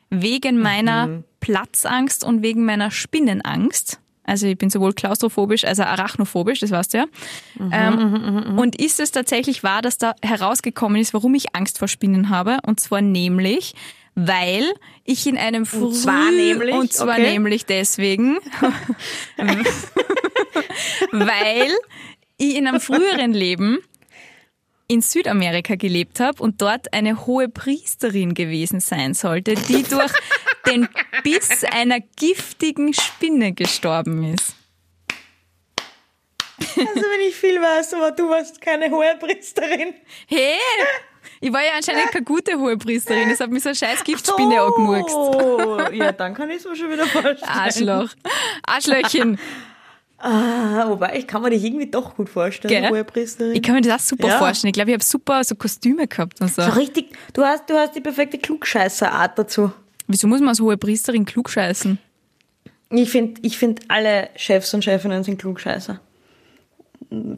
[0.10, 3.99] wegen meiner Platzangst und wegen meiner Spinnenangst.
[4.23, 7.05] Also ich bin sowohl klaustrophobisch als auch arachnophobisch, das weißt du ja.
[7.71, 12.29] ähm, Und ist es tatsächlich wahr, dass da herausgekommen ist, warum ich Angst vor Spinnen
[12.29, 12.58] habe?
[12.65, 13.75] Und zwar nämlich,
[14.15, 14.73] weil
[15.04, 17.32] ich in einem Früh zwar nämlich, und zwar okay.
[17.34, 18.38] nämlich deswegen,
[21.12, 21.71] weil
[22.38, 23.80] ich in einem früheren Leben
[24.88, 30.12] in Südamerika gelebt habe und dort eine hohe Priesterin gewesen sein sollte, die durch
[30.67, 30.88] den
[31.23, 34.56] Biss einer giftigen Spinne gestorben ist.
[36.58, 39.93] Also wenn ich viel weiß, aber du warst keine hohe Priesterin.
[40.28, 40.58] Hey!
[41.41, 44.61] Ich war ja anscheinend keine gute hohe Priesterin, das hat mich so eine scheiß Giftspinne
[44.61, 45.15] angemurkst.
[45.15, 47.39] Oh, ja, dann kann ich es mir schon wieder vorstellen.
[47.43, 48.09] Arschloch.
[48.65, 49.38] Arschlöchchen.
[50.17, 52.89] Ah, wobei, ich kann mir dich irgendwie doch gut vorstellen, Gell?
[52.89, 53.53] hohe Priesterin.
[53.55, 54.38] Ich kann mir das auch super Ja.
[54.39, 54.69] vorstellen.
[54.69, 56.61] Ich glaube, ich habe super so Kostüme gehabt und so.
[56.63, 59.71] so richtig, du hast, du hast die perfekte Klugscheißer-Art dazu.
[60.07, 61.99] Wieso muss man als hohe Priesterin klug scheißen?
[62.91, 65.99] Ich finde, ich find, alle Chefs und Chefinnen sind Klugscheißer.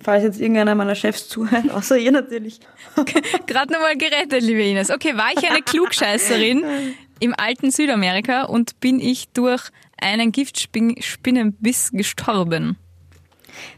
[0.01, 2.59] Falls jetzt irgendeiner meiner Chefs zuhört, außer ihr natürlich.
[3.47, 4.89] Gerade nochmal gerettet, liebe Ines.
[4.89, 6.63] Okay, war ich eine Klugscheißerin
[7.19, 9.63] im alten Südamerika und bin ich durch
[10.01, 12.77] einen Giftspinnenbiss gestorben?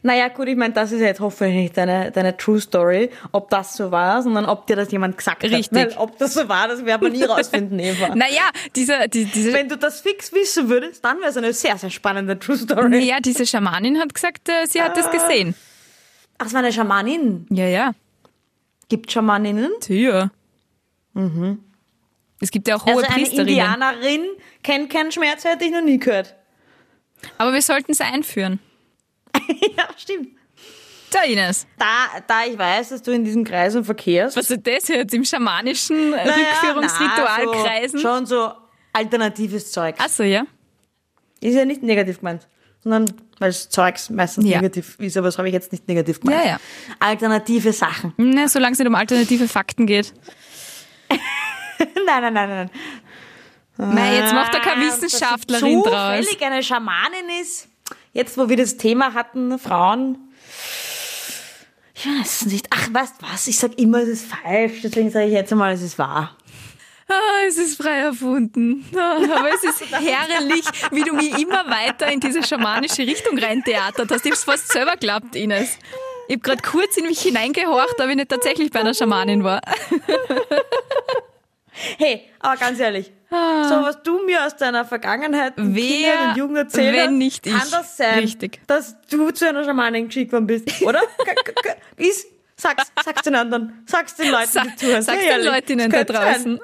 [0.01, 3.75] Naja, gut, ich meine, das ist jetzt hoffentlich nicht deine, deine True Story, ob das
[3.75, 5.67] so war, sondern ob dir das jemand gesagt Richtig.
[5.67, 5.71] hat.
[5.73, 8.15] Weil ob das so war, das werden wir nie rausfinden, Eva.
[8.15, 11.77] Naja, diese, die, diese, Wenn du das fix wissen würdest, dann wäre es eine sehr,
[11.77, 12.89] sehr spannende True Story.
[12.89, 15.55] naja, diese Schamanin hat gesagt, äh, sie hat das gesehen.
[16.39, 17.45] Ach, es war eine Schamanin.
[17.49, 17.91] Ja, ja.
[18.87, 19.71] Gibt Schamaninnen?
[19.81, 20.31] Tja.
[22.41, 23.27] Es gibt ja auch hohe also eine.
[23.27, 24.25] Indianerin
[24.63, 26.35] kennt keinen Schmerz, hätte ich noch nie gehört.
[27.37, 28.59] Aber wir sollten es einführen.
[29.77, 30.29] ja, stimmt.
[31.11, 31.67] Da, Ines.
[31.77, 34.37] Da, da ich weiß, dass du in diesen Kreisen verkehrst.
[34.37, 37.97] Was ist das jetzt im schamanischen Naja, Rückführungsritual na, so?
[37.97, 38.51] Schon so
[38.93, 39.95] alternatives Zeug.
[39.97, 40.43] Ach so, ja.
[41.41, 42.47] Ist ja nicht negativ gemeint,
[42.83, 43.05] sondern
[43.39, 44.61] weil das Zeugs meistens Ja.
[44.61, 46.43] negativ ist, aber das habe ich jetzt nicht negativ gemeint.
[46.45, 46.57] Ja, ja.
[46.99, 48.13] Alternative Sachen.
[48.17, 50.13] Na, solange es nicht um alternative Fakten geht.
[51.09, 52.69] nein, nein, nein, nein.
[53.95, 56.17] Mei, jetzt macht da keine Ah, Wissenschaftlerin draus.
[56.25, 57.69] zufällig eine Schamanin ist.
[58.11, 60.17] Jetzt, wo wir das Thema hatten, Frauen.
[61.95, 62.67] Ich weiß es nicht.
[62.71, 63.47] Ach, weißt was?
[63.47, 64.81] Ich sag immer, es ist falsch.
[64.83, 66.35] Deswegen sage ich jetzt einmal, es ist wahr.
[67.09, 68.85] Ah, es ist frei erfunden.
[68.95, 74.11] Ah, aber es ist herrlich, wie du mich immer weiter in diese schamanische Richtung reintheatert
[74.11, 74.25] hast.
[74.25, 75.77] Ich hab's fast selber geglaubt, Ines.
[76.27, 79.59] Ich hab grad kurz in mich hineingehorcht, ob ich nicht tatsächlich bei einer Schamanin war.
[81.97, 83.35] Hey, aber ganz ehrlich, so
[83.81, 85.61] was du mir aus deiner Vergangenheit Ah.
[85.65, 87.71] Wer, und Jugend erzählt wenn nicht kann ich?
[87.71, 88.59] das sein, Richtig.
[88.67, 91.01] dass du zu einer Schamanin geschickt worden bist, oder?
[91.97, 92.27] Ist,
[92.59, 95.01] sag's, sag's den anderen, sag's den Leuten, Sa die zuhören.
[95.01, 96.59] sag's Sei den Leutinnen da draußen.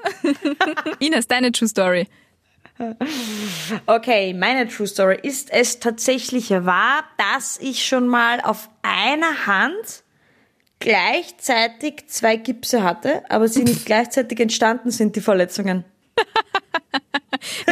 [1.00, 2.08] Ines, deine True Story.
[3.86, 5.18] Okay, meine True Story.
[5.24, 10.04] Ist es tatsächlich wahr, dass ich schon mal auf einer Hand
[10.80, 15.86] gleichzeitig zwei Gipse hatte, aber sie nicht gleichzeitig entstanden sind, die Verletzungen?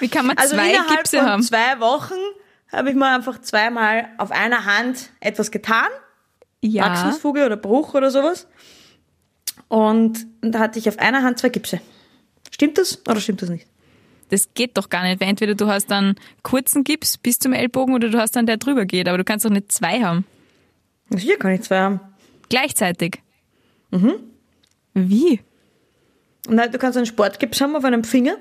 [0.00, 1.42] Wie kann man Also zwei innerhalb Gipse von haben?
[1.42, 2.14] zwei Wochen
[2.72, 5.86] habe ich mal einfach zweimal auf einer Hand etwas getan.
[6.62, 6.84] Ja.
[6.86, 8.46] Wachstumsfuge oder Bruch oder sowas.
[9.68, 11.80] Und da hatte ich auf einer Hand zwei Gipse.
[12.50, 13.66] Stimmt das oder stimmt das nicht?
[14.28, 17.94] Das geht doch gar nicht, weil entweder du hast dann kurzen Gips bis zum Ellbogen
[17.94, 20.24] oder du hast dann der drüber geht, aber du kannst doch nicht zwei haben.
[21.10, 22.00] Sicher kann ich zwei haben.
[22.48, 23.20] Gleichzeitig?
[23.90, 24.14] Mhm.
[24.94, 25.40] Wie?
[26.48, 28.36] Nein, du kannst einen Sportgips haben auf einem Finger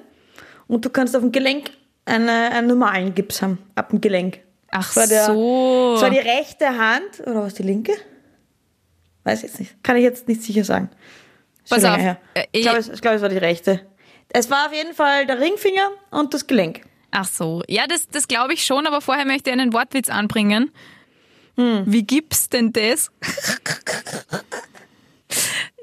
[0.68, 1.72] und du kannst auf dem Gelenk
[2.06, 4.40] eine, einen normalen Gips haben, ab dem Gelenk.
[4.72, 5.92] Ach Das der- so.
[5.94, 7.92] Das war die rechte Hand, oder was die linke?
[9.24, 9.84] Weiß jetzt nicht.
[9.84, 10.90] Kann ich jetzt nicht sicher sagen.
[11.68, 12.20] Schon Pass auf, her.
[12.34, 13.86] äh, Ich glaube, es, ich glaube, es war die rechte.
[14.30, 16.82] Es war auf jeden Fall der Ringfinger und das Gelenk.
[17.12, 17.62] Ach so.
[17.68, 20.72] Ja, das, das glaube ich schon, aber vorher möchte ich einen Wortwitz anbringen.
[21.58, 23.12] Wie gibt's denn das?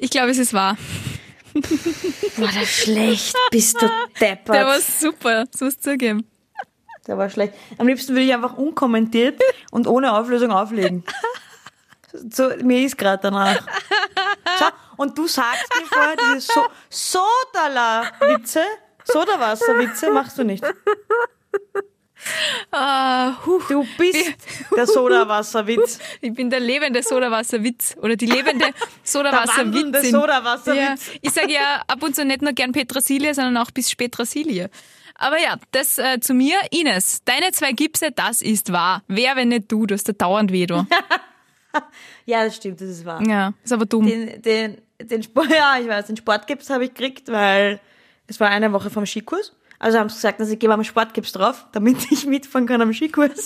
[0.01, 0.77] Ich glaube, es ist wahr.
[2.37, 3.37] War der schlecht?
[3.51, 3.89] Bist du
[4.21, 4.55] deppert.
[4.57, 6.25] Der war super, so es zugeben.
[7.07, 7.55] Der war schlecht.
[7.79, 11.05] Am liebsten würde ich einfach unkommentiert und ohne Auflösung auflegen.
[12.13, 13.61] So, mir ist gerade danach.
[14.59, 14.65] So,
[14.97, 18.63] und du sagst mir vorher diese so Sodala-Witze,
[19.05, 20.65] Sodawasser-Witze machst du nicht.
[22.75, 23.61] Huh.
[23.69, 24.35] Du bist
[24.77, 25.99] der Sodawasserwitz.
[26.21, 30.11] Ich bin der lebende Sodawasserwitz oder die lebende wandelnde Sodawasserwitzin.
[30.11, 31.07] Sodawasserwitz.
[31.07, 34.71] Ja, ich sage ja ab und zu nicht nur gern Petrasilie, sondern auch bis Spätrasilie.
[35.15, 36.57] Aber ja, das äh, zu mir.
[36.71, 39.03] Ines, deine zwei Gipse, das ist wahr.
[39.09, 39.87] Wer, wenn nicht du?
[39.87, 40.87] Du hast da dauernd weh, du.
[42.27, 43.23] Ja, das stimmt, das ist wahr.
[43.27, 44.07] Ja, ist aber dumm.
[44.07, 47.81] Den, den, den Sport, ja, ich weiß, den Sportgips habe ich gekriegt, weil
[48.27, 49.55] es war eine Woche vom Skikurs.
[49.81, 52.93] Also haben sie gesagt, dass ich gebe am Sportgips drauf, damit ich mitfahren kann am
[52.93, 53.45] Skikurs.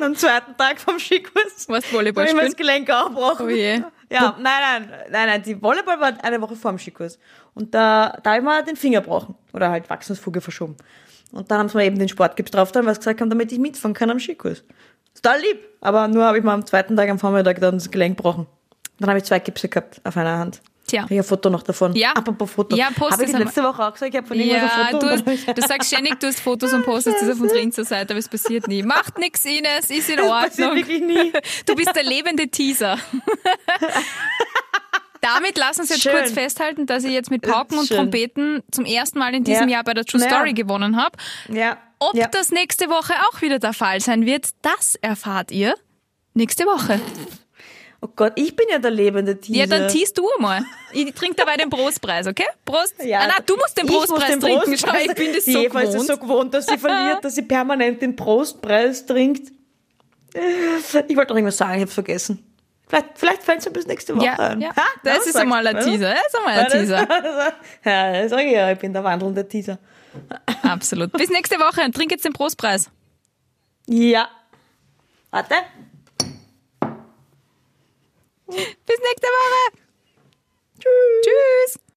[0.00, 1.68] am zweiten Tag vom Skikurs.
[1.68, 2.84] Warst Volleyball Habe ich das spielen?
[2.84, 3.46] Gelenk aufgebrochen.
[3.46, 3.82] Oh je.
[4.10, 7.18] Ja, nein, nein, nein, nein, die Volleyball war eine Woche vor dem Skikurs.
[7.54, 9.34] Und da, da habe ich mir den Finger gebrochen.
[9.52, 10.76] Oder halt Wachstumsfuge verschoben.
[11.32, 13.58] Und dann haben sie mir eben den Sportgips drauf weil sie gesagt haben, damit ich
[13.58, 14.62] mitfahren kann am Skikurs.
[15.14, 15.58] Total lieb.
[15.80, 18.46] Aber nur habe ich mir am zweiten Tag am Vormittag dann das Gelenk gebrochen.
[18.98, 20.60] Dann habe ich zwei Gipse gehabt auf einer Hand.
[20.86, 21.02] Tja.
[21.02, 21.94] Habe ich ein Foto noch davon.
[21.94, 22.12] Ja.
[22.12, 22.76] Apropos Foto.
[22.76, 25.06] Ja, post Habe ich letzte Woche auch gesagt, ich habe von irgendwas Ja, ein Foto.
[25.06, 28.18] du, hast, du sagst ständig, du hast Fotos und postest das auf unserer Insta-Seite, aber
[28.18, 28.82] es passiert nie.
[28.82, 30.76] Macht nix, Ines, ist in Das passiert Ordnung.
[30.76, 31.32] wirklich nie.
[31.64, 32.98] Du bist der lebende Teaser.
[35.20, 36.12] Damit lass uns jetzt Schön.
[36.12, 37.88] kurz festhalten, dass ich jetzt mit Pauken und.
[37.88, 39.76] Trompeten zum ersten Mal in diesem Ja.
[39.76, 40.28] Jahr bei der True Ja.
[40.28, 41.16] Story gewonnen habe.
[41.48, 41.78] Ja.
[41.98, 42.26] Ob ja.
[42.28, 45.74] das nächste Woche auch wieder der Fall sein wird, das erfahrt ihr
[46.34, 47.00] nächste Woche.
[48.00, 49.60] Oh Gott, ich bin ja der lebende Teaser.
[49.60, 50.62] Ja, dann teast du mal.
[50.92, 52.44] Ich trinke dabei den Prostpreis, okay?
[52.66, 52.94] Prost.
[53.02, 54.76] Ja, ah, nein, du musst den ich muss trinken.
[54.76, 56.00] Schau, ich bin das die so Eva ist gewohnt.
[56.02, 59.52] es so gewohnt, dass sie verliert, dass sie permanent den Prostpreis trinkt.
[60.34, 62.44] Ich wollte noch irgendwas sagen, ich habe vergessen.
[62.86, 64.60] Vielleicht, vielleicht fällt es mir bis nächste Woche Ja, ein.
[64.60, 64.76] ja.
[64.76, 64.82] Ha?
[65.02, 66.12] das Ja, ist einmal ein Teaser.
[66.14, 67.08] Das ist einmal ein das- Teaser.
[67.84, 69.78] Ja, das sag ich ja, ich bin der wandelnde Teaser.
[70.62, 71.12] Absolut.
[71.12, 72.90] Bis nächste Woche und trink jetzt den Prostpreis.
[73.86, 74.28] Ja.
[75.30, 75.54] Warte.
[78.46, 79.78] Bis nächste Woche.
[80.78, 81.24] Tschüss.
[81.24, 81.84] Tschüss.